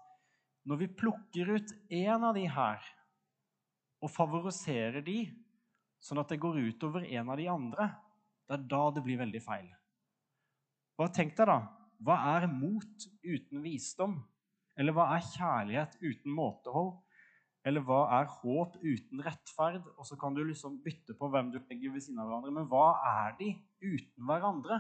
når 0.68 0.80
vi 0.82 0.88
plukker 1.00 1.54
ut 1.56 1.74
én 1.92 2.24
av 2.24 2.34
de 2.36 2.44
her 2.48 2.84
og 4.04 4.12
favoriserer 4.12 5.02
de, 5.04 5.22
sånn 6.00 6.20
at 6.22 6.30
det 6.30 6.40
går 6.40 6.60
utover 6.68 7.06
en 7.08 7.32
av 7.32 7.40
de 7.40 7.48
andre, 7.50 7.88
det 8.48 8.56
er 8.56 8.66
da 8.70 8.82
det 8.94 9.02
blir 9.04 9.20
veldig 9.20 9.42
feil. 9.44 9.68
Bare 10.98 11.14
tenk 11.14 11.34
deg, 11.36 11.50
da. 11.50 11.58
Hva 12.04 12.16
er 12.36 12.46
mot 12.50 13.06
uten 13.26 13.62
visdom? 13.64 14.18
Eller 14.78 14.94
hva 14.94 15.08
er 15.16 15.26
kjærlighet 15.26 15.96
uten 16.00 16.34
måtehold? 16.34 16.94
Eller 17.66 17.82
hva 17.84 18.04
er 18.20 18.30
håp 18.38 18.78
uten 18.80 19.22
rettferd? 19.26 19.82
Og 19.98 20.06
så 20.06 20.16
kan 20.20 20.36
du 20.36 20.44
liksom 20.46 20.78
bytte 20.84 21.16
på 21.18 21.28
hvem 21.32 21.50
du 21.52 21.58
legger 21.58 21.92
ved 21.94 22.04
siden 22.04 22.22
av 22.22 22.30
hverandre. 22.30 22.54
Men 22.54 22.68
hva 22.70 22.92
er 23.10 23.34
de 23.40 23.50
uten 23.82 24.28
hverandre? 24.28 24.78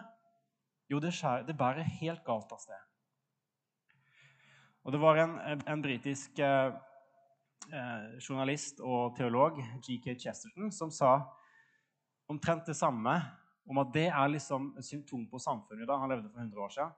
Jo, 0.88 1.00
det, 1.04 1.12
skjer, 1.12 1.44
det 1.44 1.56
bærer 1.56 1.84
helt 2.00 2.22
galt 2.24 2.52
av 2.52 2.60
sted. 2.62 2.84
Og 4.86 4.94
det 4.94 5.00
var 5.02 5.18
en, 5.20 5.34
en 5.68 5.82
britisk 5.84 6.38
eh, 6.40 6.70
eh 7.68 8.06
journalist 8.24 8.80
og 8.80 9.16
teolog, 9.18 9.60
G.K. 9.84 10.14
Chesterton, 10.16 10.72
som 10.72 10.90
sa 10.90 11.18
omtrent 12.28 12.64
det 12.66 12.76
samme 12.76 13.18
om 13.68 13.80
at 13.82 13.92
det 13.92 14.06
er 14.08 14.32
liksom 14.32 14.70
et 14.80 14.86
symptom 14.86 15.26
på 15.28 15.40
samfunnet 15.42 15.84
i 15.84 15.88
dag. 15.88 16.00
Han 16.00 16.12
levde 16.12 16.30
for 16.30 16.40
100 16.40 16.64
år 16.64 16.72
siden. 16.72 16.94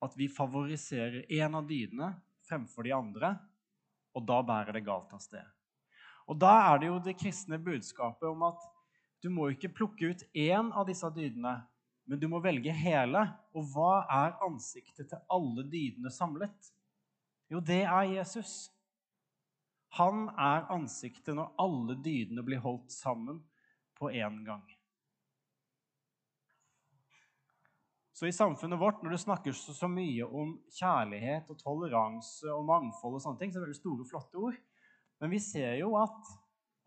At 0.00 0.14
vi 0.16 0.28
favoriserer 0.30 1.26
én 1.26 1.56
av 1.56 1.66
dydene 1.66 2.12
fremfor 2.46 2.86
de 2.86 2.94
andre, 2.94 3.34
og 4.14 4.26
da 4.26 4.40
bærer 4.46 4.78
det 4.78 4.86
galt 4.86 5.10
av 5.14 5.22
sted. 5.22 5.44
Og 6.30 6.38
da 6.38 6.52
er 6.70 6.78
det 6.78 6.86
jo 6.86 7.00
det 7.02 7.18
kristne 7.18 7.58
budskapet 7.58 8.28
om 8.30 8.46
at 8.46 8.62
du 9.22 9.28
må 9.34 9.50
ikke 9.50 9.72
plukke 9.74 10.12
ut 10.14 10.22
én 10.38 10.70
av 10.70 10.86
disse 10.88 11.10
dydene 11.14 11.58
men 12.10 12.18
du 12.18 12.26
må 12.26 12.40
velge 12.42 12.72
hele. 12.74 13.22
Og 13.54 13.68
hva 13.70 14.02
er 14.10 14.40
ansiktet 14.42 15.12
til 15.12 15.20
alle 15.30 15.62
dydene 15.70 16.10
samlet? 16.10 16.72
Jo, 17.50 17.60
det 17.62 17.84
er 17.84 18.08
Jesus. 18.16 18.72
Han 19.94 20.26
er 20.34 20.66
ansiktet 20.74 21.36
når 21.38 21.52
alle 21.62 21.94
dydene 22.02 22.42
blir 22.46 22.62
holdt 22.64 22.90
sammen 22.90 23.38
på 23.98 24.10
én 24.10 24.40
gang. 24.46 24.64
Så 28.10 28.26
i 28.26 28.34
samfunnet 28.34 28.78
vårt, 28.78 28.98
når 29.02 29.14
det 29.14 29.22
snakkes 29.22 29.62
så 29.78 29.88
mye 29.88 30.26
om 30.26 30.56
kjærlighet 30.76 31.46
og 31.48 31.60
toleranse 31.62 32.50
og 32.52 32.66
mangfold, 32.68 33.16
og 33.16 33.22
sånne 33.22 33.40
ting, 33.40 33.54
så 33.54 33.60
er 33.60 33.62
det 33.62 33.68
veldig 33.70 33.78
store, 33.78 34.08
flotte 34.10 34.42
ord. 34.50 34.58
Men 35.22 35.30
vi 35.30 35.40
ser 35.40 35.78
jo 35.78 35.94
at 36.00 36.34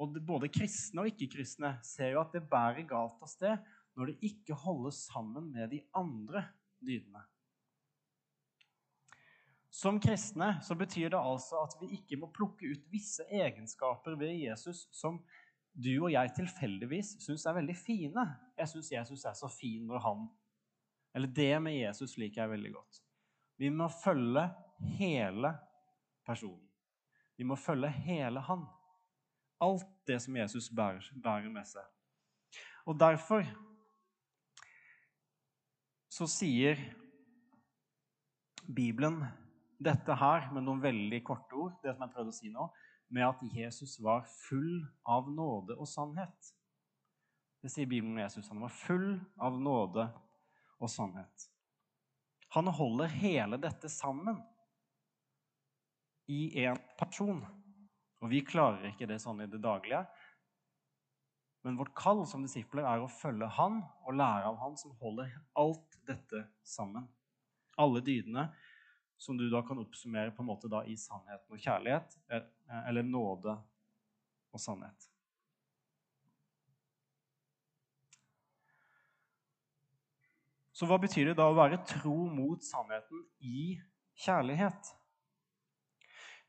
og 0.03 0.17
både 0.25 0.49
kristne 0.51 1.03
og 1.03 1.09
ikke-kristne 1.13 1.77
ser 1.85 2.15
jo 2.15 2.21
at 2.23 2.33
det 2.35 2.43
bærer 2.49 2.83
galt 2.89 3.21
av 3.23 3.29
sted 3.31 3.73
når 3.97 4.11
det 4.11 4.29
ikke 4.29 4.57
holdes 4.57 5.05
sammen 5.09 5.51
med 5.53 5.69
de 5.73 5.81
andre 5.97 6.45
dydene. 6.81 7.21
Som 9.73 9.97
kristne 10.01 10.59
så 10.61 10.75
betyr 10.77 11.09
det 11.09 11.19
altså 11.19 11.63
at 11.63 11.73
vi 11.81 11.95
ikke 11.95 12.19
må 12.21 12.29
plukke 12.33 12.69
ut 12.69 12.83
visse 12.93 13.25
egenskaper 13.33 14.17
ved 14.19 14.35
Jesus 14.37 14.85
som 14.93 15.17
du 15.73 15.89
og 15.95 16.11
jeg 16.13 16.29
tilfeldigvis 16.37 17.15
syns 17.23 17.47
er 17.49 17.57
veldig 17.57 17.75
fine. 17.77 18.25
Jeg 18.59 18.69
syns 18.69 18.91
Jesus 18.93 19.25
er 19.25 19.33
så 19.37 19.49
fin 19.49 19.87
når 19.89 20.03
han 20.05 20.27
Eller 21.15 21.27
det 21.29 21.61
med 21.61 21.75
Jesus 21.77 22.15
liker 22.17 22.41
jeg 22.41 22.49
veldig 22.49 22.71
godt. 22.73 23.01
Vi 23.57 23.69
må 23.69 23.85
følge 24.03 24.47
hele 24.97 25.51
personen. 26.25 26.69
Vi 27.37 27.45
må 27.45 27.55
følge 27.55 27.89
hele 27.89 28.41
han. 28.41 28.63
Alt 29.61 29.89
det 30.07 30.21
som 30.21 30.37
Jesus 30.37 30.69
bærer, 30.69 31.05
bærer 31.23 31.49
med 31.53 31.65
seg. 31.69 31.85
Og 32.85 32.97
derfor 32.99 33.45
så 36.13 36.27
sier 36.29 36.77
Bibelen 38.69 39.23
dette 39.83 40.15
her 40.15 40.45
med 40.53 40.65
noen 40.67 40.83
veldig 40.83 41.19
korte 41.25 41.57
ord, 41.57 41.77
det 41.81 41.95
som 41.95 42.05
jeg 42.05 42.13
prøvde 42.13 42.33
å 42.33 42.37
si 42.37 42.51
nå, 42.53 42.67
med 43.13 43.25
at 43.25 43.41
Jesus 43.53 43.97
var 44.01 44.27
full 44.29 44.83
av 45.09 45.29
nåde 45.29 45.75
og 45.77 45.89
sannhet. 45.89 46.53
Det 47.63 47.71
sier 47.71 47.89
Bibelen 47.89 48.13
om 48.13 48.21
Jesus. 48.21 48.49
Han 48.51 48.61
var 48.61 48.73
full 48.75 49.09
av 49.41 49.57
nåde 49.59 50.05
og 50.77 50.91
sannhet. 50.91 51.47
Han 52.53 52.69
holder 52.69 53.13
hele 53.17 53.57
dette 53.57 53.89
sammen 53.89 54.37
i 56.29 56.51
én 56.61 56.77
person. 56.99 57.41
Og 58.21 58.29
vi 58.31 58.43
klarer 58.45 58.91
ikke 58.91 59.07
det 59.09 59.17
sånn 59.23 59.41
i 59.43 59.49
det 59.49 59.61
daglige. 59.63 60.03
Men 61.63 61.77
vårt 61.79 61.95
kall 61.95 62.25
som 62.27 62.43
disipler 62.43 62.83
er 62.83 62.99
å 62.99 63.11
følge 63.11 63.47
Han 63.55 63.79
og 64.03 64.17
lære 64.19 64.49
av 64.49 64.59
Han 64.59 64.75
som 64.79 64.91
holder 64.99 65.31
alt 65.59 65.95
dette 66.07 66.43
sammen. 66.67 67.07
Alle 67.79 68.03
dydene 68.03 68.49
som 69.17 69.37
du 69.39 69.45
da 69.49 69.61
kan 69.63 69.79
oppsummere 69.79 70.33
på 70.35 70.43
en 70.43 70.49
måte 70.49 70.67
da 70.67 70.81
i 70.83 70.97
sannheten 70.99 71.55
og 71.55 71.63
kjærlighet, 71.63 72.17
eh, 72.35 72.43
eller 72.89 73.07
nåde 73.07 73.55
og 74.51 74.59
sannhet. 74.59 75.07
Så 80.73 80.89
hva 80.89 80.97
betyr 80.99 81.31
det 81.31 81.37
da 81.39 81.47
å 81.47 81.55
være 81.55 81.79
tro 81.87 82.25
mot 82.27 82.63
sannheten 82.65 83.23
i 83.39 83.77
kjærlighet? 84.19 84.89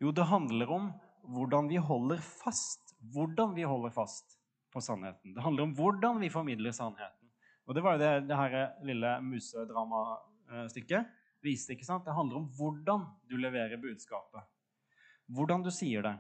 Jo, 0.03 0.11
det 0.11 0.27
handler 0.27 0.73
om 0.75 0.89
hvordan 1.37 1.69
vi 1.71 1.79
holder 1.79 2.19
fast. 2.25 2.97
Hvordan 3.15 3.55
vi 3.55 3.63
holder 3.69 3.95
fast 3.95 4.41
på 4.75 4.83
sannheten. 4.83 5.35
Det 5.35 5.43
handler 5.43 5.69
om 5.69 5.75
hvordan 5.79 6.19
vi 6.21 6.33
formidler 6.33 6.75
sannheten. 6.75 7.31
Og 7.65 7.77
det 7.77 7.83
var 7.85 7.95
jo 7.95 8.03
det, 8.03 8.13
det 8.29 8.37
her 8.37 8.55
lille 8.85 9.13
musedramastykket 9.25 11.13
viste. 11.45 11.73
ikke 11.73 11.87
sant? 11.87 12.05
Det 12.05 12.17
handler 12.17 12.43
om 12.43 12.49
hvordan 12.59 13.07
du 13.31 13.37
leverer 13.41 13.81
budskapet. 13.81 14.43
Hvordan 15.33 15.63
du 15.65 15.71
sier 15.73 16.05
det. 16.05 16.15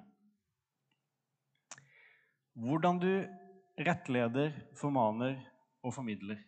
Hvordan 2.54 3.00
du 3.02 3.10
rettleder, 3.84 4.54
formaner 4.78 5.40
og 5.82 5.94
formidler. 5.96 6.38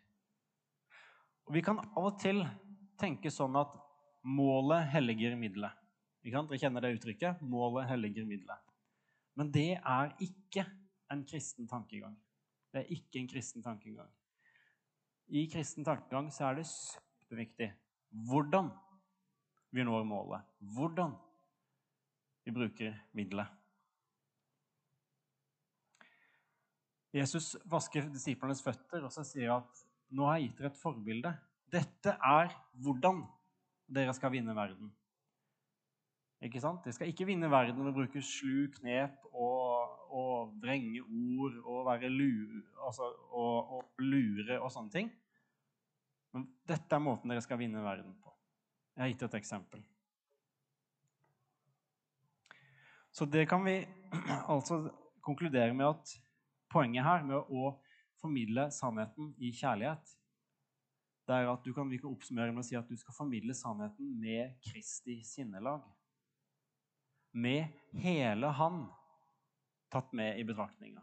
Og 1.46 1.54
Vi 1.54 1.62
kan 1.62 1.82
av 1.82 2.12
og 2.12 2.20
til 2.22 2.44
tenke 2.98 3.30
sånn 3.30 3.58
at 3.58 3.74
målet 4.26 4.88
helliger 4.94 5.36
middelet. 5.38 5.74
Dere 6.26 6.58
kjenner 6.58 6.82
det 6.82 6.96
uttrykket? 6.96 7.42
Målet 7.46 7.86
helliger 7.90 8.26
middelet. 8.26 8.62
Men 9.38 9.52
det 9.54 9.76
er 9.76 10.14
ikke 10.22 10.64
en 11.12 11.24
kristen 11.28 11.68
tankegang. 11.68 12.16
Det 12.72 12.82
er 12.82 12.94
ikke 12.96 13.20
en 13.20 13.28
kristen 13.30 13.62
tankegang. 13.64 14.10
I 15.28 15.46
kristen 15.50 15.84
tankegang 15.84 16.30
så 16.34 16.50
er 16.50 16.60
det 16.60 16.66
superviktig 16.70 17.70
hvordan 18.30 18.70
vi 19.74 19.84
når 19.84 20.04
målet. 20.08 20.44
Hvordan 20.58 21.14
vi 22.46 22.54
bruker 22.54 22.94
middelet. 23.12 23.48
Jesus 27.16 27.56
vasker 27.64 28.06
disiplenes 28.12 28.62
føtter 28.62 29.06
og 29.06 29.12
så 29.14 29.24
sier 29.24 29.56
at 29.56 29.82
nå 30.14 30.28
har 30.28 30.38
jeg 30.38 30.50
gitt 30.50 30.60
dere 30.60 30.70
et 30.70 30.78
forbilde. 30.78 31.32
Dette 31.72 32.12
er 32.14 32.52
hvordan 32.84 33.24
dere 33.90 34.14
skal 34.14 34.32
vinne 34.34 34.54
verden. 34.56 34.92
Ikke 36.44 36.60
sant? 36.62 36.84
Dere 36.84 36.94
skal 36.94 37.10
ikke 37.10 37.26
vinne 37.28 37.50
verden 37.50 37.80
ved 37.80 37.90
å 37.90 37.96
bruke 37.96 38.22
slu 38.22 38.68
knep 38.76 39.24
og, 39.32 39.65
og 40.16 40.54
vrenge 40.62 41.02
ord 41.02 41.56
og 41.64 41.86
være 41.88 42.10
lure, 42.12 42.62
altså, 42.86 43.08
og, 43.30 43.72
og 43.76 44.02
lure 44.02 44.60
og 44.60 44.70
sånne 44.72 44.92
ting. 44.92 45.10
Men 46.34 46.46
dette 46.68 46.96
er 46.96 47.02
måten 47.02 47.32
dere 47.32 47.44
skal 47.44 47.60
vinne 47.60 47.82
verden 47.84 48.14
på. 48.22 48.32
Jeg 48.96 49.02
har 49.02 49.12
gitt 49.12 49.26
et 49.28 49.38
eksempel. 49.38 49.82
Så 53.16 53.24
det 53.24 53.46
kan 53.48 53.64
vi 53.64 53.78
altså 54.52 54.82
konkludere 55.24 55.74
med 55.74 55.88
at 55.88 56.14
poenget 56.72 57.04
her 57.06 57.24
med 57.24 57.40
å 57.48 57.72
formidle 58.20 58.68
sannheten 58.74 59.32
i 59.40 59.52
kjærlighet, 59.56 60.16
det 61.26 61.34
er 61.34 61.48
at 61.50 61.64
du 61.64 61.72
kan, 61.74 61.90
ikke 61.90 62.08
oppsummere 62.08 62.52
med 62.54 62.62
å 62.62 62.66
si 62.66 62.76
at 62.78 62.86
du 62.86 62.94
skal 62.98 63.16
formidle 63.16 63.54
sannheten 63.56 64.12
med 64.20 64.54
Kristi 64.62 65.18
sinnelag. 65.26 65.82
Med 67.34 67.72
hele 67.98 68.52
Han 68.60 68.84
tatt 69.92 70.12
med 70.16 70.40
i 70.40 70.44
betraktninga. 70.46 71.02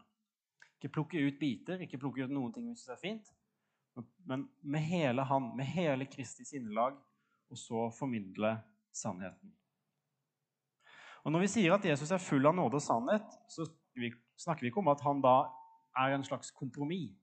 Ikke 0.76 0.92
plukke 0.98 1.22
ut 1.24 1.40
biter, 1.40 1.80
ikke 1.80 2.00
plukke 2.02 2.26
ut 2.26 2.32
noen 2.32 2.52
ting 2.52 2.68
vi 2.68 2.76
syns 2.76 2.92
er 2.96 3.00
fint, 3.00 3.32
men 4.26 4.48
med 4.60 4.82
hele 4.82 5.22
Han, 5.22 5.52
med 5.56 5.68
hele 5.70 6.06
Kristi 6.10 6.44
sinnelag, 6.44 6.96
og 7.50 7.58
så 7.58 7.88
formidle 7.94 8.56
sannheten. 8.92 9.52
Og 11.24 11.32
Når 11.32 11.40
vi 11.40 11.50
sier 11.54 11.74
at 11.74 11.84
Jesus 11.84 12.10
er 12.12 12.20
full 12.20 12.46
av 12.46 12.56
nåde 12.56 12.76
og 12.76 12.84
sannhet, 12.84 13.36
så 13.48 13.64
snakker 14.36 14.64
vi 14.64 14.72
ikke 14.72 14.82
om 14.82 14.90
at 14.92 15.00
han 15.00 15.22
da 15.24 15.36
er 15.96 16.14
en 16.14 16.26
slags 16.26 16.50
kompromiss. 16.52 17.14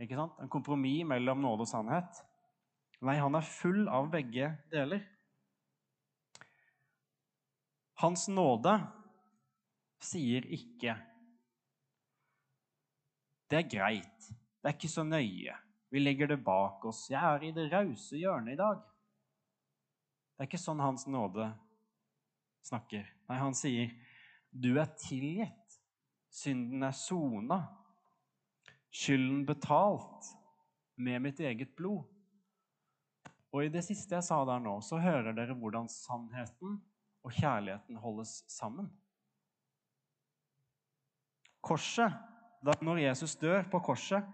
Ikke 0.00 0.16
sant? 0.18 0.38
En 0.42 0.50
kompromiss 0.50 1.04
mellom 1.06 1.42
nåde 1.44 1.66
og 1.66 1.70
sannhet. 1.70 2.22
Nei, 3.02 3.18
han 3.20 3.34
er 3.34 3.46
full 3.46 3.86
av 3.90 4.08
begge 4.10 4.48
deler. 4.72 5.04
Hans 8.02 8.26
nåde 8.32 8.74
sier 10.04 10.46
ikke 10.50 10.96
Det 13.52 13.58
er 13.58 13.68
greit. 13.68 14.28
Det 14.62 14.70
er 14.70 14.76
ikke 14.78 14.88
så 14.88 15.02
nøye. 15.04 15.52
Vi 15.92 16.00
legger 16.00 16.30
det 16.30 16.38
bak 16.40 16.84
oss. 16.88 17.02
Jeg 17.10 17.20
er 17.20 17.42
i 17.44 17.50
det 17.52 17.66
rause 17.68 18.16
hjørnet 18.16 18.54
i 18.54 18.60
dag. 18.60 18.78
Det 20.32 20.40
er 20.40 20.48
ikke 20.48 20.62
sånn 20.62 20.80
Hans 20.80 21.04
nåde 21.04 21.50
snakker. 22.64 23.04
Nei, 23.28 23.36
han 23.36 23.52
sier, 23.54 23.92
'Du 24.48 24.78
er 24.80 24.88
tilgitt. 24.96 25.76
Synden 26.32 26.82
er 26.82 26.96
sona 26.96 27.60
skylden 28.92 29.46
betalt 29.46 30.36
med 30.94 31.22
mitt 31.22 31.40
eget 31.40 31.76
blod. 31.76 32.04
Og 33.52 33.64
i 33.64 33.72
det 33.72 33.82
siste 33.84 34.16
jeg 34.16 34.24
sa 34.24 34.42
der 34.48 34.60
nå, 34.64 34.78
så 34.84 35.00
hører 35.00 35.34
dere 35.36 35.56
hvordan 35.56 35.88
sannheten 35.92 36.78
og 37.22 37.34
kjærligheten 37.36 37.98
holdes 38.00 38.42
sammen. 38.52 38.88
Korset, 41.62 42.12
når 42.82 43.04
Jesus 43.04 43.36
dør 43.38 43.62
på 43.70 43.80
korset, 43.86 44.26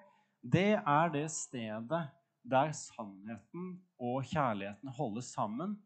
det 0.43 0.79
er 0.79 1.13
det 1.13 1.27
stedet 1.31 2.07
der 2.49 2.73
sannheten 2.73 3.73
og 4.01 4.25
kjærligheten 4.25 4.89
holdes 4.89 5.33
sammen. 5.35 5.77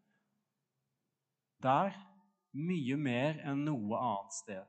Der 1.62 1.90
mye 2.52 2.96
mer 3.00 3.40
enn 3.48 3.64
noe 3.66 3.98
annet 3.98 4.37
sted. 4.37 4.68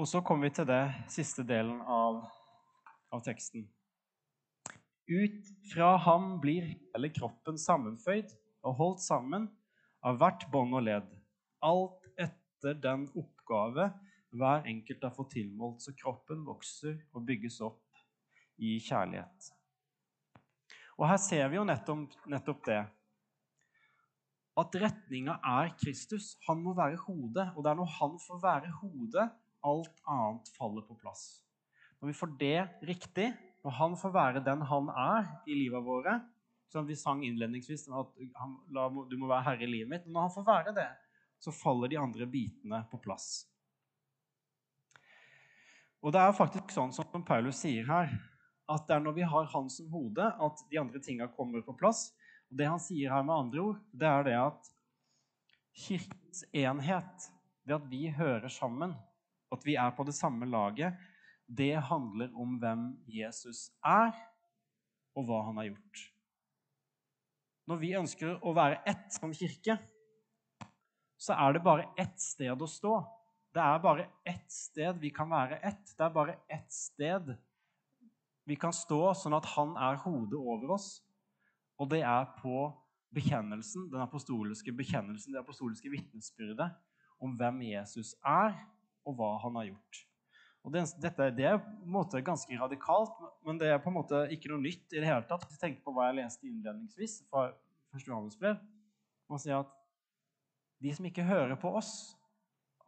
Og 0.00 0.08
så 0.08 0.22
kommer 0.24 0.48
vi 0.48 0.54
til 0.56 0.64
det 0.64 0.84
siste 1.12 1.44
delen 1.44 1.82
av, 1.84 2.22
av 3.12 3.20
teksten. 3.26 3.66
Ut 5.10 5.48
fra 5.72 5.96
ham 6.04 6.36
blir 6.42 6.68
hele 6.70 7.08
kroppen 7.10 7.56
sammenføyd 7.58 8.30
og 8.62 8.76
holdt 8.78 9.02
sammen 9.02 9.48
av 10.06 10.20
hvert 10.20 10.44
bånd 10.52 10.76
og 10.78 10.84
ledd, 10.86 11.08
alt 11.66 12.06
etter 12.14 12.76
den 12.78 13.08
oppgave 13.18 13.88
hver 14.30 14.68
enkelt 14.70 15.02
har 15.02 15.14
fått 15.16 15.32
tilmålt, 15.34 15.82
så 15.82 15.96
kroppen 15.98 16.44
vokser 16.46 17.00
og 17.10 17.26
bygges 17.26 17.58
opp 17.66 17.82
i 18.62 18.76
kjærlighet. 18.78 19.50
Og 21.00 21.08
Her 21.08 21.18
ser 21.18 21.48
vi 21.50 21.58
jo 21.58 21.66
nettopp, 21.66 22.14
nettopp 22.30 22.64
det. 22.68 22.80
At 24.60 24.74
retninga 24.82 25.38
er 25.42 25.72
Kristus. 25.80 26.34
Han 26.46 26.60
må 26.62 26.74
være 26.76 27.00
hodet. 27.06 27.46
Og 27.56 27.64
det 27.64 27.70
er 27.70 27.78
når 27.78 27.94
han 27.96 28.18
får 28.20 28.42
være 28.42 28.72
hodet, 28.82 29.30
alt 29.64 30.02
annet 30.06 30.50
faller 30.58 30.84
på 30.84 30.98
plass. 31.00 31.40
Når 32.00 32.12
vi 32.12 32.18
får 32.18 32.34
det 32.40 32.58
riktig, 32.90 33.30
når 33.64 33.76
han 33.76 33.96
får 34.00 34.12
være 34.14 34.44
den 34.44 34.62
han 34.68 34.88
er 34.92 35.26
i 35.46 35.56
livet 35.56 35.84
våre 35.84 36.20
som 36.70 36.86
Vi 36.86 36.94
sang 36.96 37.24
innledningsvis 37.26 37.88
at 37.88 38.18
han, 38.38 38.52
la, 38.70 38.86
du 38.86 39.16
må 39.18 39.26
være 39.26 39.42
herre 39.48 39.66
i 39.66 39.70
livet 39.70 39.90
mitt. 39.90 40.04
Når 40.06 40.28
han 40.28 40.34
får 40.36 40.44
være 40.46 40.74
det, 40.76 40.86
så 41.42 41.50
faller 41.50 41.90
de 41.90 41.98
andre 41.98 42.28
bitene 42.30 42.84
på 42.92 43.00
plass. 43.02 43.48
Og 46.00 46.14
det 46.14 46.22
er 46.22 46.36
faktisk 46.36 46.70
sånn 46.72 46.94
som 46.94 47.24
Paulus 47.26 47.58
sier 47.64 47.88
her, 47.90 48.14
at 48.70 48.86
det 48.86 48.94
er 48.96 49.02
når 49.02 49.16
vi 49.18 49.26
har 49.26 49.50
han 49.50 49.66
som 49.72 49.90
hode, 49.90 50.22
at 50.30 50.62
de 50.70 50.78
andre 50.78 51.02
tinga 51.02 51.26
kommer 51.34 51.64
på 51.66 51.74
plass. 51.80 52.12
Og 52.52 52.60
Det 52.62 52.70
han 52.70 52.80
sier 52.82 53.10
her 53.10 53.26
med 53.26 53.34
andre 53.34 53.64
ord, 53.66 53.82
det 53.90 54.06
er 54.06 54.26
det 54.30 54.38
at 54.38 54.70
kirkens 55.74 56.44
enhet, 56.54 57.30
det 57.66 57.76
at 57.76 57.90
vi 57.90 58.06
hører 58.14 58.48
sammen, 58.48 58.94
at 59.50 59.66
vi 59.66 59.74
er 59.74 59.90
på 59.96 60.06
det 60.06 60.14
samme 60.14 60.46
laget, 60.46 60.94
det 61.50 61.74
handler 61.82 62.30
om 62.38 62.56
hvem 62.62 62.86
Jesus 63.10 63.68
er, 63.82 64.14
og 65.18 65.26
hva 65.26 65.40
han 65.48 65.58
har 65.58 65.70
gjort. 65.72 66.02
Når 67.66 67.80
vi 67.82 67.94
ønsker 67.98 68.36
å 68.46 68.52
være 68.54 68.80
ett 68.88 69.10
som 69.14 69.34
kirke, 69.34 69.76
så 71.20 71.34
er 71.36 71.54
det 71.54 71.64
bare 71.66 71.88
ett 72.00 72.18
sted 72.22 72.62
å 72.62 72.68
stå. 72.70 72.94
Det 73.50 73.62
er 73.62 73.82
bare 73.82 74.06
ett 74.26 74.46
sted 74.50 74.98
vi 75.02 75.10
kan 75.14 75.30
være 75.30 75.58
ett. 75.66 75.90
Det 75.98 76.06
er 76.06 76.14
bare 76.14 76.38
ett 76.48 76.70
sted 76.72 77.34
vi 78.48 78.56
kan 78.58 78.74
stå 78.74 79.12
sånn 79.18 79.36
at 79.36 79.46
han 79.56 79.74
er 79.78 79.98
hodet 80.04 80.38
over 80.38 80.76
oss. 80.78 80.88
Og 81.80 81.90
det 81.92 82.00
er 82.06 82.30
på 82.38 82.70
bekjennelsen, 83.14 83.88
den 83.90 84.02
apostoliske 84.02 84.72
bekjennelsen, 84.76 85.34
det 85.34 85.42
apostoliske 85.42 85.90
vitnesbyrdet 85.90 86.70
om 87.20 87.34
hvem 87.36 87.60
Jesus 87.66 88.14
er, 88.26 88.54
og 89.04 89.18
hva 89.18 89.34
han 89.42 89.58
har 89.58 89.70
gjort. 89.72 90.00
Og 90.60 90.74
det, 90.74 90.82
dette 91.00 91.30
det 91.36 91.46
er 91.48 91.58
på 91.62 91.70
en 91.86 91.94
måte 91.94 92.20
ganske 92.24 92.58
radikalt, 92.60 93.16
men 93.46 93.58
det 93.60 93.70
er 93.72 93.80
på 93.80 93.88
en 93.88 93.96
måte 93.96 94.26
ikke 94.34 94.50
noe 94.52 94.60
nytt. 94.60 94.84
i 94.92 95.00
det 95.00 95.08
hele 95.08 95.24
tatt. 95.28 95.48
Jeg 95.48 95.60
tenker 95.62 95.84
på 95.84 95.94
hva 95.96 96.10
jeg 96.10 96.20
leste 96.20 96.48
innledningsvis 96.48 97.22
fra 97.30 97.48
1. 97.96 98.06
Johannesbrev. 98.06 98.60
man 99.30 99.40
sier 99.40 99.62
at 99.62 99.72
de 100.80 100.92
som 100.94 101.06
ikke 101.06 101.24
hører 101.24 101.56
på 101.60 101.72
oss, 101.76 102.14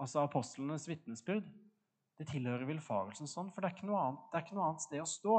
altså 0.01 0.25
apostlenes 0.25 0.89
vitnesbyrd, 0.89 1.45
Det 2.21 2.29
tilhører 2.29 2.69
villfarelsen 2.69 3.27
sånn, 3.27 3.49
for 3.51 3.65
det 3.65 3.73
er, 3.73 3.89
annet, 3.89 4.21
det 4.31 4.37
er 4.37 4.43
ikke 4.45 4.55
noe 4.55 4.67
annet 4.69 4.85
sted 4.85 5.01
å 5.01 5.07
stå 5.09 5.39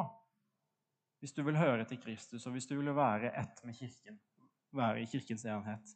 hvis 1.23 1.31
du 1.31 1.39
vil 1.47 1.55
høre 1.55 1.85
til 1.87 2.01
Kristus, 2.01 2.43
og 2.43 2.51
hvis 2.51 2.65
du 2.67 2.73
vil 2.75 2.89
være 2.91 3.29
ett 3.39 3.61
med 3.63 3.77
Kirken, 3.77 4.17
være 4.75 4.99
i 4.99 5.05
Kirkens 5.07 5.45
enhet. 5.47 5.93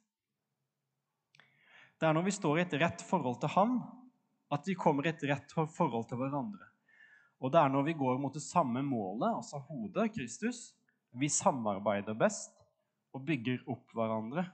Det 2.00 2.08
er 2.08 2.13
når 2.15 2.23
vi 2.30 2.36
står 2.38 2.60
i 2.60 2.63
et 2.63 2.76
rett 2.80 3.04
forhold 3.04 3.41
til 3.41 3.52
Ham, 3.58 3.73
at 4.53 4.67
vi 4.67 4.75
kommer 4.79 5.05
i 5.05 5.12
et 5.12 5.23
rett 5.29 5.53
forhold 5.53 6.07
til 6.10 6.19
hverandre. 6.21 6.69
Og 7.43 7.51
det 7.53 7.62
er 7.62 7.73
når 7.73 7.89
vi 7.89 7.97
går 7.99 8.19
mot 8.21 8.33
det 8.33 8.43
samme 8.43 8.81
målet, 8.86 9.29
altså 9.29 9.60
hodet, 9.67 10.10
Kristus, 10.15 10.71
vi 11.13 11.29
samarbeider 11.31 12.17
best 12.17 12.55
og 13.15 13.25
bygger 13.27 13.62
opp 13.69 13.93
hverandre. 13.95 14.45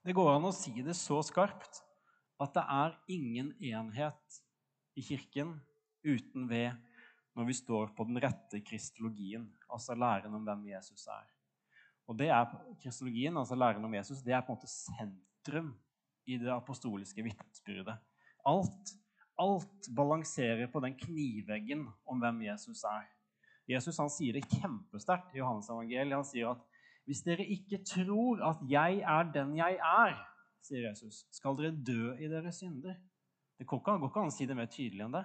Det 0.00 0.14
går 0.16 0.30
an 0.32 0.48
å 0.48 0.54
si 0.56 0.72
det 0.84 0.96
så 0.96 1.18
skarpt 1.24 1.82
at 2.40 2.54
det 2.56 2.62
er 2.72 2.94
ingen 3.12 3.50
enhet 3.60 4.38
i 4.96 5.04
Kirken 5.04 5.58
uten 6.06 6.46
ved 6.48 6.72
når 7.36 7.46
vi 7.50 7.56
står 7.58 7.92
på 7.96 8.06
den 8.08 8.18
rette 8.22 8.62
kristologien, 8.64 9.44
altså 9.70 9.94
læren 9.94 10.34
om 10.34 10.46
hvem 10.46 10.64
Jesus 10.72 11.04
er. 11.12 11.28
Og 12.10 12.18
det 12.18 12.26
er 12.34 12.50
Kristologien, 12.82 13.36
altså 13.38 13.54
læren 13.54 13.86
om 13.86 13.94
Jesus, 13.94 14.22
det 14.26 14.34
er 14.34 14.42
på 14.42 14.50
en 14.52 14.58
måte 14.58 14.70
sentrum 14.70 15.70
i 16.26 16.38
det 16.42 16.50
apostoliske 16.50 17.22
vitnesbyrdet. 17.22 17.94
Alt, 18.50 18.94
alt 19.38 19.90
balanserer 19.96 20.66
på 20.72 20.82
den 20.82 20.96
kniveggen 20.98 21.86
om 22.06 22.18
hvem 22.18 22.42
Jesus 22.48 22.82
er. 22.88 23.06
Jesus 23.70 24.00
han 24.02 24.10
sier 24.10 24.34
det 24.34 24.48
kjempesterkt 24.50 25.36
i 25.36 25.38
Johannes 25.38 25.70
evangeliet. 25.70 26.16
Han 26.18 26.26
sier 26.26 26.50
at 26.50 26.66
hvis 27.06 27.22
dere 27.26 27.46
ikke 27.46 27.78
tror 27.86 28.42
at 28.48 28.64
jeg 28.70 29.04
er 29.06 29.30
den 29.34 29.54
jeg 29.58 29.78
er, 29.78 30.18
sier 30.66 30.88
Jesus, 30.88 31.22
skal 31.30 31.56
dere 31.58 31.78
dø 31.86 32.16
i 32.18 32.28
deres 32.30 32.58
synder. 32.60 32.98
Det 33.58 33.68
går 33.70 33.80
ikke 33.82 34.24
an 34.24 34.32
å 34.32 34.34
si 34.34 34.48
det 34.50 34.56
mer 34.58 34.70
tydelig 34.72 35.06
enn 35.06 35.14
det. 35.14 35.24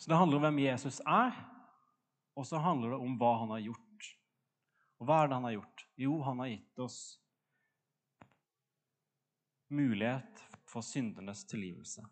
Så 0.00 0.10
det 0.10 0.16
handler 0.16 0.40
om 0.40 0.44
hvem 0.46 0.62
Jesus 0.64 1.00
er, 1.04 1.34
og 2.32 2.46
så 2.48 2.60
handler 2.64 2.94
det 2.94 3.00
om 3.04 3.18
hva 3.20 3.34
han 3.42 3.50
har 3.52 3.60
gjort. 3.66 4.06
Og 5.00 5.08
hva 5.08 5.18
er 5.20 5.28
det 5.28 5.36
han 5.36 5.48
har 5.48 5.56
gjort? 5.58 5.82
Jo, 6.00 6.14
han 6.24 6.40
har 6.40 6.48
gitt 6.54 6.80
oss 6.80 7.00
mulighet 9.68 10.40
for 10.68 10.84
syndenes 10.84 11.44
tilgivelse. 11.50 12.06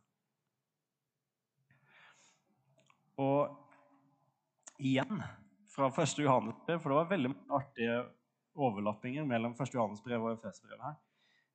Og 3.19 3.57
igjen 4.79 5.25
fra 5.73 5.89
1. 5.89 6.21
Johannes 6.23 6.61
brev, 6.67 6.83
for 6.83 6.93
det 6.93 7.01
var 7.01 7.11
veldig 7.15 7.33
artige 7.57 7.97
overlappinger 8.59 9.25
mellom 9.27 9.57
1. 9.57 9.75
Johannes 9.75 10.05
brev 10.05 10.29
og 10.29 10.37
Efesbrevet 10.37 10.85
her. 10.85 11.01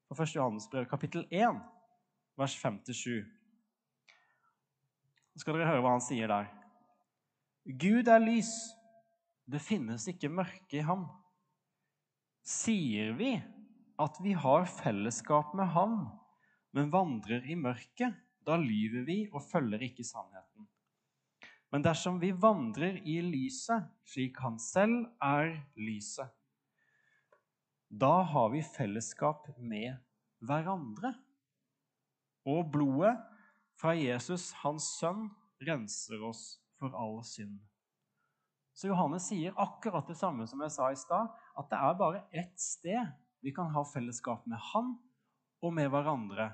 Fra 0.10 0.26
1. 0.26 0.36
Johannes 0.36 0.65
brev, 0.72 0.89
kapittel 0.89 1.28
1, 1.30 1.62
vers 2.41 2.58
5-7. 2.58 3.22
Så 5.34 5.41
skal 5.41 5.58
dere 5.58 5.72
høre 5.72 5.82
hva 5.82 5.96
han 5.96 6.04
sier 6.06 6.30
der. 6.30 6.50
Gud 7.65 8.10
er 8.12 8.22
lys. 8.22 8.54
Det 9.50 9.60
finnes 9.63 10.06
ikke 10.08 10.32
mørke 10.32 10.78
i 10.80 10.86
ham. 10.86 11.08
Sier 12.46 13.15
vi 13.17 13.34
at 14.04 14.19
vi 14.24 14.36
har 14.38 14.67
fellesskap 14.69 15.54
med 15.58 15.72
ham, 15.74 15.98
men 16.74 16.91
vandrer 16.93 17.46
i 17.50 17.56
mørket, 17.58 18.15
da 18.43 18.58
lyver 18.60 19.06
vi 19.08 19.17
og 19.32 19.43
følger 19.46 19.84
ikke 19.86 20.06
sannheten. 20.06 20.67
Men 21.74 21.86
dersom 21.86 22.19
vi 22.22 22.30
vandrer 22.38 23.00
i 23.02 23.17
lyset, 23.26 23.88
slik 24.06 24.38
han 24.43 24.60
selv 24.62 25.08
er 25.24 25.56
lyset, 25.80 26.30
da 27.93 28.24
har 28.26 28.50
vi 28.54 28.62
fellesskap 28.65 29.48
med 29.58 29.93
hverandre. 30.41 31.13
Og 32.50 32.72
blodet 32.74 33.13
fra 33.84 33.98
Jesus, 34.00 34.54
hans 34.63 34.86
sønn, 34.96 35.26
renser 35.67 36.22
oss 36.24 36.43
for 36.80 36.93
all 36.96 37.17
synd. 37.28 37.58
Så 38.72 38.88
Johannes 38.88 39.26
sier 39.28 39.58
akkurat 39.60 40.08
det 40.08 40.15
samme 40.15 40.46
som 40.48 40.62
jeg 40.63 40.72
sa 40.72 40.88
i 40.88 41.00
stad, 41.00 41.34
at 41.60 41.67
det 41.67 41.80
er 41.84 41.98
bare 42.00 42.22
ett 42.32 42.56
sted 42.60 43.12
vi 43.43 43.52
kan 43.52 43.74
ha 43.76 43.84
fellesskap 43.84 44.46
med 44.48 44.62
han 44.72 44.93
og 45.60 45.76
med 45.76 45.91
hverandre. 45.91 46.54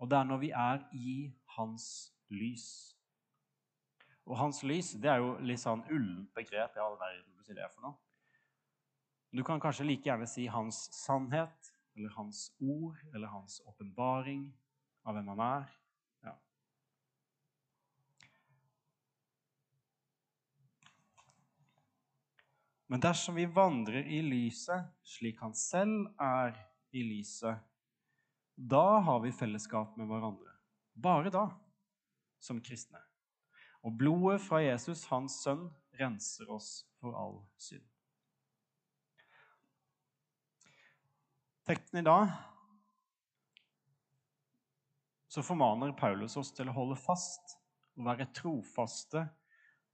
Og 0.00 0.08
det 0.08 0.16
er 0.16 0.30
når 0.30 0.40
vi 0.40 0.50
er 0.56 0.80
i 0.96 1.16
hans 1.58 1.84
lys. 2.32 2.64
Og 4.24 4.38
hans 4.40 4.62
lys 4.64 4.94
det 5.02 5.12
er 5.12 5.20
jo 5.20 5.34
litt 5.44 5.60
sånn 5.60 5.84
ullent 5.84 6.32
begrep. 6.32 6.80
i 6.80 6.80
all 6.80 6.96
verden 6.96 7.44
si 7.44 7.58
det 7.58 7.68
for 7.74 7.90
noe. 7.90 7.98
Du 9.36 9.44
kan 9.44 9.60
kanskje 9.60 9.84
like 9.84 10.08
gjerne 10.08 10.26
si 10.26 10.48
hans 10.48 10.88
sannhet, 10.96 11.74
eller 11.92 12.16
hans 12.16 12.48
ord, 12.56 12.96
eller 13.12 13.28
hans 13.28 13.60
åpenbaring 13.68 14.48
av 15.04 15.18
hvem 15.18 15.28
han 15.34 15.44
er. 15.44 15.79
Men 22.90 23.00
dersom 23.00 23.36
vi 23.38 23.46
vandrer 23.46 24.02
i 24.02 24.18
lyset 24.22 24.88
slik 25.06 25.38
han 25.44 25.52
selv 25.54 26.08
er 26.18 26.56
i 26.90 27.04
lyset, 27.06 27.60
da 28.58 28.98
har 29.06 29.20
vi 29.22 29.30
fellesskap 29.30 29.92
med 29.96 30.08
hverandre. 30.10 30.50
Bare 30.98 31.30
da, 31.30 31.44
som 32.42 32.58
kristne. 32.58 32.98
Og 33.86 33.94
blodet 33.94 34.40
fra 34.42 34.58
Jesus, 34.64 35.04
hans 35.06 35.36
sønn, 35.44 35.68
renser 36.00 36.50
oss 36.50 36.80
for 36.98 37.14
all 37.14 37.36
synd. 37.62 37.86
Teksten 41.70 42.00
i 42.00 42.04
dag 42.08 42.34
så 45.30 45.46
formaner 45.46 45.94
Paulus 45.94 46.34
oss 46.42 46.50
til 46.58 46.66
å 46.66 46.74
holde 46.74 46.98
fast 46.98 47.54
og 47.94 48.10
være 48.10 48.32
trofaste 48.34 49.28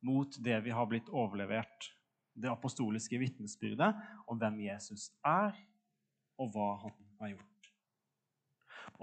mot 0.09 0.41
det 0.41 0.63
vi 0.65 0.73
har 0.73 0.89
blitt 0.89 1.13
overlevert 1.13 1.91
det 2.37 2.53
apostoliske 2.53 3.19
vitnesbyrdet 3.21 3.93
om 4.29 4.39
hvem 4.41 4.61
Jesus 4.67 5.09
er, 5.25 5.57
og 6.37 6.53
hva 6.53 6.71
han 6.85 6.97
har 7.21 7.35
gjort. 7.35 7.71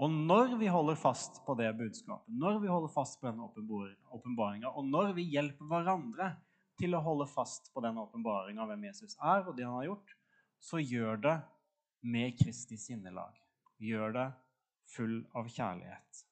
Og 0.02 0.10
når 0.10 0.56
vi 0.58 0.70
holder 0.70 0.98
fast 0.98 1.40
på 1.46 1.54
det 1.58 1.68
budskapet, 1.78 2.30
når 2.30 2.58
vi 2.62 2.70
holder 2.70 2.90
fast 2.90 3.20
på 3.20 3.28
denne 3.28 3.46
åpenbaringa, 3.46 4.70
og 4.70 4.86
når 4.88 5.12
vi 5.18 5.28
hjelper 5.34 5.70
hverandre 5.70 6.32
til 6.80 6.96
å 6.96 7.02
holde 7.04 7.28
fast 7.30 7.70
på 7.74 7.82
den 7.84 7.98
åpenbaringa 8.02 8.64
av 8.64 8.72
hvem 8.72 8.88
Jesus 8.88 9.14
er, 9.20 9.44
og 9.46 9.54
det 9.58 9.66
han 9.66 9.76
har 9.78 9.90
gjort, 9.92 10.14
så 10.58 10.80
gjør 10.82 11.20
det 11.22 11.36
med 12.02 12.38
Kristi 12.40 12.78
sinnelag. 12.80 13.36
Gjør 13.82 14.16
det 14.16 14.28
full 14.94 15.20
av 15.36 15.50
kjærlighet. 15.50 16.24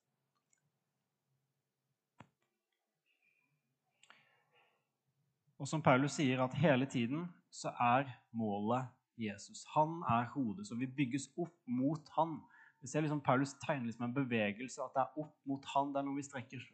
Og 5.62 5.68
som 5.70 5.82
Paulus 5.82 6.16
sier, 6.18 6.40
at 6.42 6.56
hele 6.58 6.88
tiden 6.90 7.28
så 7.54 7.70
er 7.78 8.08
målet 8.34 8.88
Jesus. 9.20 9.62
Han 9.76 10.00
er 10.10 10.26
hodet, 10.32 10.66
så 10.66 10.74
vi 10.74 10.88
bygges 10.90 11.28
opp 11.38 11.54
mot 11.70 12.08
han. 12.16 12.40
Vi 12.82 12.90
ser 12.90 13.04
liksom 13.04 13.20
Paulus 13.22 13.52
tegner 13.62 13.86
liksom 13.86 14.08
en 14.08 14.16
bevegelse, 14.16 14.82
at 14.82 14.96
det 14.96 15.04
er 15.04 15.22
opp 15.22 15.36
mot 15.46 15.68
han. 15.70 15.92
Det 15.94 16.00
er 16.00 16.08
når 16.08 16.18
vi 16.18 16.26
strekker 16.26 16.64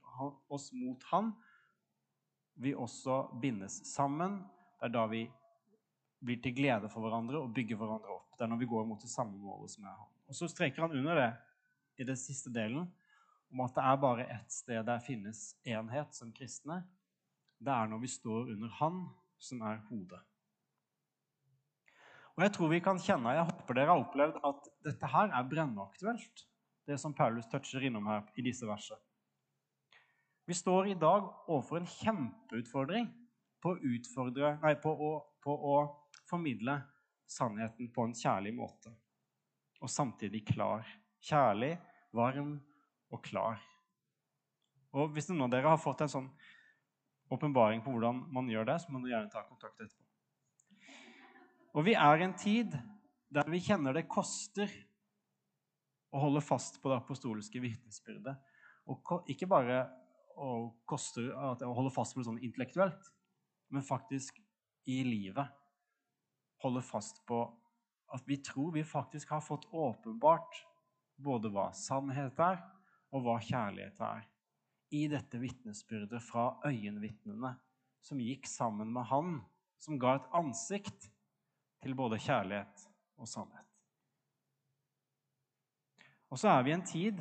oss 0.48 0.70
mot 0.72 1.04
han, 1.10 1.34
vi 2.56 2.72
også 2.72 3.20
bindes 3.42 3.82
sammen. 3.92 4.40
Det 4.80 4.88
er 4.88 4.96
da 4.96 5.04
vi 5.10 5.26
blir 6.24 6.40
til 6.42 6.56
glede 6.56 6.88
for 6.88 7.04
hverandre 7.04 7.42
og 7.44 7.52
bygger 7.54 7.76
hverandre 7.76 8.16
opp. 8.16 8.32
Det 8.38 8.46
er 8.46 8.50
når 8.54 8.62
vi 8.64 8.70
går 8.72 8.88
mot 8.88 9.04
det 9.04 9.12
samme 9.12 9.36
målet 9.36 9.74
som 9.74 9.84
er 9.84 9.92
han. 9.92 10.14
Og 10.32 10.38
så 10.38 10.48
streker 10.48 10.86
han 10.86 10.96
under 10.96 11.20
det 11.20 11.32
i 12.00 12.08
den 12.08 12.16
siste 12.16 12.50
delen 12.54 12.88
om 13.52 13.60
at 13.64 13.76
det 13.76 13.84
er 13.84 14.00
bare 14.00 14.30
ett 14.32 14.52
sted 14.52 14.80
der 14.88 15.04
finnes 15.04 15.50
enhet 15.68 16.16
som 16.16 16.32
kristne, 16.32 16.82
det 17.58 17.74
er 17.74 17.90
når 17.90 18.02
vi 18.02 18.10
står 18.10 18.52
under 18.54 18.74
Han 18.78 19.04
som 19.38 19.62
er 19.66 19.80
hodet. 19.88 20.20
Og 22.36 22.44
Jeg 22.44 22.52
tror 22.54 22.68
vi 22.70 22.78
kan 22.78 23.00
kjenne, 23.02 23.34
jeg 23.34 23.46
håper 23.48 23.74
dere 23.74 23.90
har 23.90 24.04
opplevd 24.04 24.36
at 24.46 24.68
dette 24.86 25.10
her 25.10 25.32
er 25.34 25.48
brennaktuelt, 25.50 26.44
det 26.86 26.98
som 27.00 27.14
Paulus 27.14 27.48
toucher 27.50 27.82
innom 27.82 28.06
her 28.06 28.28
i 28.38 28.44
disse 28.46 28.66
versene. 28.66 29.00
Vi 30.46 30.54
står 30.54 30.86
i 30.88 30.94
dag 30.94 31.26
overfor 31.50 31.82
en 31.82 31.90
kjempeutfordring 31.90 33.08
på 33.60 33.74
å, 33.74 33.80
utfordre, 33.90 34.54
nei, 34.62 34.76
på 34.80 34.92
å, 34.94 35.10
på 35.44 35.52
å 35.52 35.74
formidle 36.30 36.78
sannheten 37.28 37.90
på 37.92 38.06
en 38.06 38.14
kjærlig 38.16 38.54
måte. 38.56 38.94
Og 39.82 39.90
samtidig 39.92 40.46
klar. 40.48 40.86
Kjærlig, 41.20 41.74
varm 42.14 42.54
og 43.10 43.22
klar. 43.26 43.58
Og 44.94 45.12
Hvis 45.12 45.28
noen 45.28 45.48
av 45.48 45.52
dere 45.52 45.74
har 45.74 45.82
fått 45.82 46.06
en 46.06 46.14
sånn 46.14 46.30
åpenbaring 47.34 47.82
på 47.84 47.92
hvordan 47.92 48.22
man 48.32 48.48
gjør 48.50 48.68
det, 48.70 48.78
så 48.82 48.92
må 48.92 49.02
du 49.02 49.10
gjerne 49.10 49.30
ta 49.32 49.44
kontakt 49.48 49.80
etterpå. 49.80 50.04
Og 51.76 51.84
vi 51.86 51.94
er 51.94 52.20
i 52.20 52.26
en 52.26 52.36
tid 52.38 52.74
der 53.28 53.50
vi 53.52 53.60
kjenner 53.62 53.94
det 53.94 54.08
koster 54.08 54.70
å 56.08 56.22
holde 56.22 56.40
fast 56.40 56.80
på 56.80 56.90
det 56.90 56.96
apostoliske 57.02 57.60
vitnesbyrdet. 57.60 58.38
Og 58.88 59.28
ikke 59.28 59.48
bare 59.50 59.82
å, 60.38 60.72
koste, 60.88 61.26
å 61.28 61.74
holde 61.76 61.92
fast 61.92 62.14
på 62.14 62.22
det 62.22 62.28
sånn 62.30 62.40
intellektuelt, 62.40 63.10
men 63.74 63.84
faktisk 63.84 64.40
i 64.88 65.02
livet. 65.04 65.52
Holde 66.64 66.82
fast 66.82 67.20
på 67.28 67.42
at 68.16 68.24
vi 68.26 68.38
tror 68.40 68.72
vi 68.72 68.86
faktisk 68.88 69.34
har 69.34 69.44
fått 69.44 69.68
åpenbart 69.68 70.62
både 71.20 71.50
hva 71.52 71.68
sannhet 71.76 72.40
er, 72.40 72.62
og 73.12 73.24
hva 73.24 73.38
kjærlighet 73.40 74.00
er, 74.04 74.24
i 74.94 75.06
dette 75.10 75.40
vitnesbyrdet 75.40 76.22
fra 76.24 76.50
øyenvitnene 76.66 77.54
som 78.04 78.20
gikk 78.22 78.46
sammen 78.48 78.92
med 78.92 79.08
Han, 79.10 79.40
som 79.82 79.98
ga 80.00 80.16
et 80.16 80.28
ansikt 80.34 81.10
til 81.82 81.94
både 81.98 82.18
kjærlighet 82.22 82.86
og 83.18 83.28
sannhet. 83.28 83.66
Og 86.28 86.40
så 86.40 86.50
er 86.52 86.64
vi 86.64 86.72
i 86.72 86.76
en 86.76 86.86
tid 86.86 87.20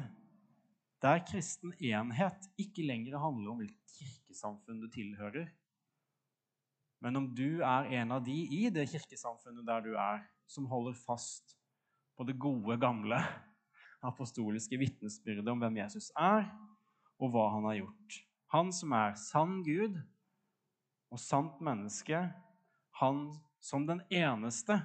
der 1.04 1.22
kristen 1.28 1.74
enhet 1.78 2.48
ikke 2.60 2.86
lenger 2.88 3.20
handler 3.22 3.54
om 3.54 3.62
hvilket 3.62 3.98
kirkesamfunn 4.00 4.82
du 4.82 4.88
tilhører, 4.92 5.48
men 7.06 7.20
om 7.20 7.28
du 7.38 7.62
er 7.62 7.92
en 8.00 8.16
av 8.16 8.24
de 8.26 8.34
i 8.34 8.64
det 8.74 8.88
kirkesamfunnet 8.90 9.66
der 9.68 9.84
du 9.86 9.92
er, 9.94 10.24
som 10.50 10.66
holder 10.66 10.98
fast 10.98 11.54
på 12.18 12.26
det 12.26 12.40
gode, 12.42 12.80
gamle 12.82 13.20
apostoliske 14.08 14.80
vitnesbyrdet 14.82 15.48
om 15.52 15.62
hvem 15.62 15.78
Jesus 15.84 16.10
er, 16.18 16.48
og 17.18 17.34
hva 17.34 17.48
han 17.56 17.66
har 17.70 17.80
gjort. 17.82 18.20
Han 18.54 18.72
som 18.74 18.94
er 18.96 19.18
sann 19.20 19.60
Gud 19.66 19.98
og 21.12 21.20
sant 21.20 21.60
menneske, 21.64 22.22
han 23.02 23.26
som 23.60 23.88
den 23.88 24.02
eneste 24.14 24.80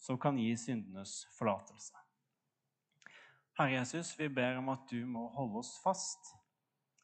som 0.00 0.18
kan 0.20 0.38
gi 0.38 0.52
syndenes 0.56 1.24
forlatelse. 1.36 1.96
Herre 3.58 3.74
Jesus, 3.74 4.14
vi 4.18 4.28
ber 4.32 4.56
om 4.56 4.70
at 4.72 4.86
du 4.90 5.02
må 5.06 5.26
holde 5.34 5.60
oss 5.60 5.74
fast. 5.84 6.32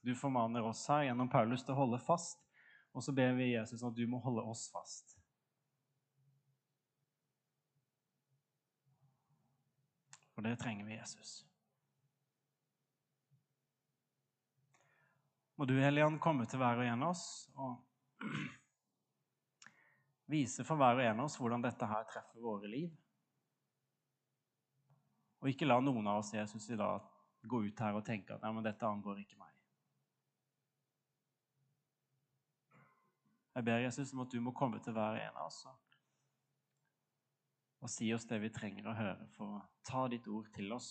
Du 0.00 0.14
formaner 0.16 0.64
oss 0.64 0.86
her 0.88 1.08
gjennom 1.08 1.28
Paulus 1.28 1.64
til 1.66 1.74
å 1.74 1.82
holde 1.82 2.00
fast, 2.00 2.40
og 2.96 3.04
så 3.04 3.12
ber 3.12 3.34
vi 3.36 3.52
Jesus 3.52 3.84
at 3.84 3.96
du 3.96 4.06
må 4.08 4.22
holde 4.24 4.44
oss 4.46 4.68
fast. 4.72 5.18
For 10.32 10.44
det 10.44 10.58
trenger 10.60 10.84
vi, 10.84 10.96
Jesus. 10.96 11.42
Må 15.56 15.64
du, 15.64 15.72
Helligånd, 15.80 16.18
komme 16.20 16.44
til 16.44 16.60
hver 16.60 16.82
og 16.82 16.84
en 16.84 17.02
av 17.06 17.14
oss 17.14 17.48
og 17.56 17.78
vise 20.32 20.64
for 20.68 20.76
hver 20.76 20.98
og 20.98 21.04
en 21.06 21.22
av 21.22 21.30
oss 21.30 21.38
hvordan 21.40 21.64
dette 21.64 21.88
her 21.88 22.04
treffer 22.10 22.44
våre 22.44 22.68
liv. 22.68 22.90
Og 25.40 25.48
ikke 25.48 25.68
la 25.68 25.78
noen 25.80 26.10
av 26.12 26.20
oss 26.20 26.34
Jesus 26.36 26.68
i 26.74 26.76
dag 26.76 27.00
gå 27.48 27.62
ut 27.64 27.80
her 27.80 27.96
og 27.96 28.04
tenke 28.04 28.34
at 28.34 28.44
nei, 28.44 28.52
men 28.52 28.66
dette 28.66 28.88
angår 28.88 29.22
ikke 29.22 29.40
meg. 29.40 29.52
Jeg 33.56 33.64
ber 33.64 33.80
Jesus 33.80 34.12
om 34.12 34.26
at 34.26 34.32
du 34.34 34.40
må 34.44 34.52
komme 34.52 34.82
til 34.84 34.92
hver 34.92 35.16
en 35.22 35.40
av 35.40 35.48
oss 35.48 35.62
og 37.76 37.90
si 37.92 38.08
oss 38.12 38.24
det 38.26 38.40
vi 38.42 38.48
trenger 38.50 38.88
å 38.88 38.94
høre, 38.96 39.26
for 39.36 39.56
å 39.56 39.64
ta 39.86 40.06
ditt 40.10 40.26
ord 40.32 40.48
til 40.52 40.72
oss. 40.74 40.88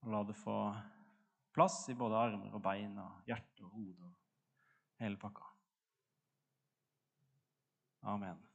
Og 0.00 0.12
la 0.14 0.22
det 0.24 0.36
få 0.38 0.54
plass 1.56 1.86
i 1.88 1.96
både 1.96 2.18
armer 2.20 2.52
og 2.52 2.62
bein 2.64 2.98
og 3.00 3.28
hjerte 3.28 3.64
og 3.64 3.72
hode 3.72 4.10
og 4.10 4.12
hele 5.00 5.16
pakka. 5.20 5.48
Amen. 8.06 8.45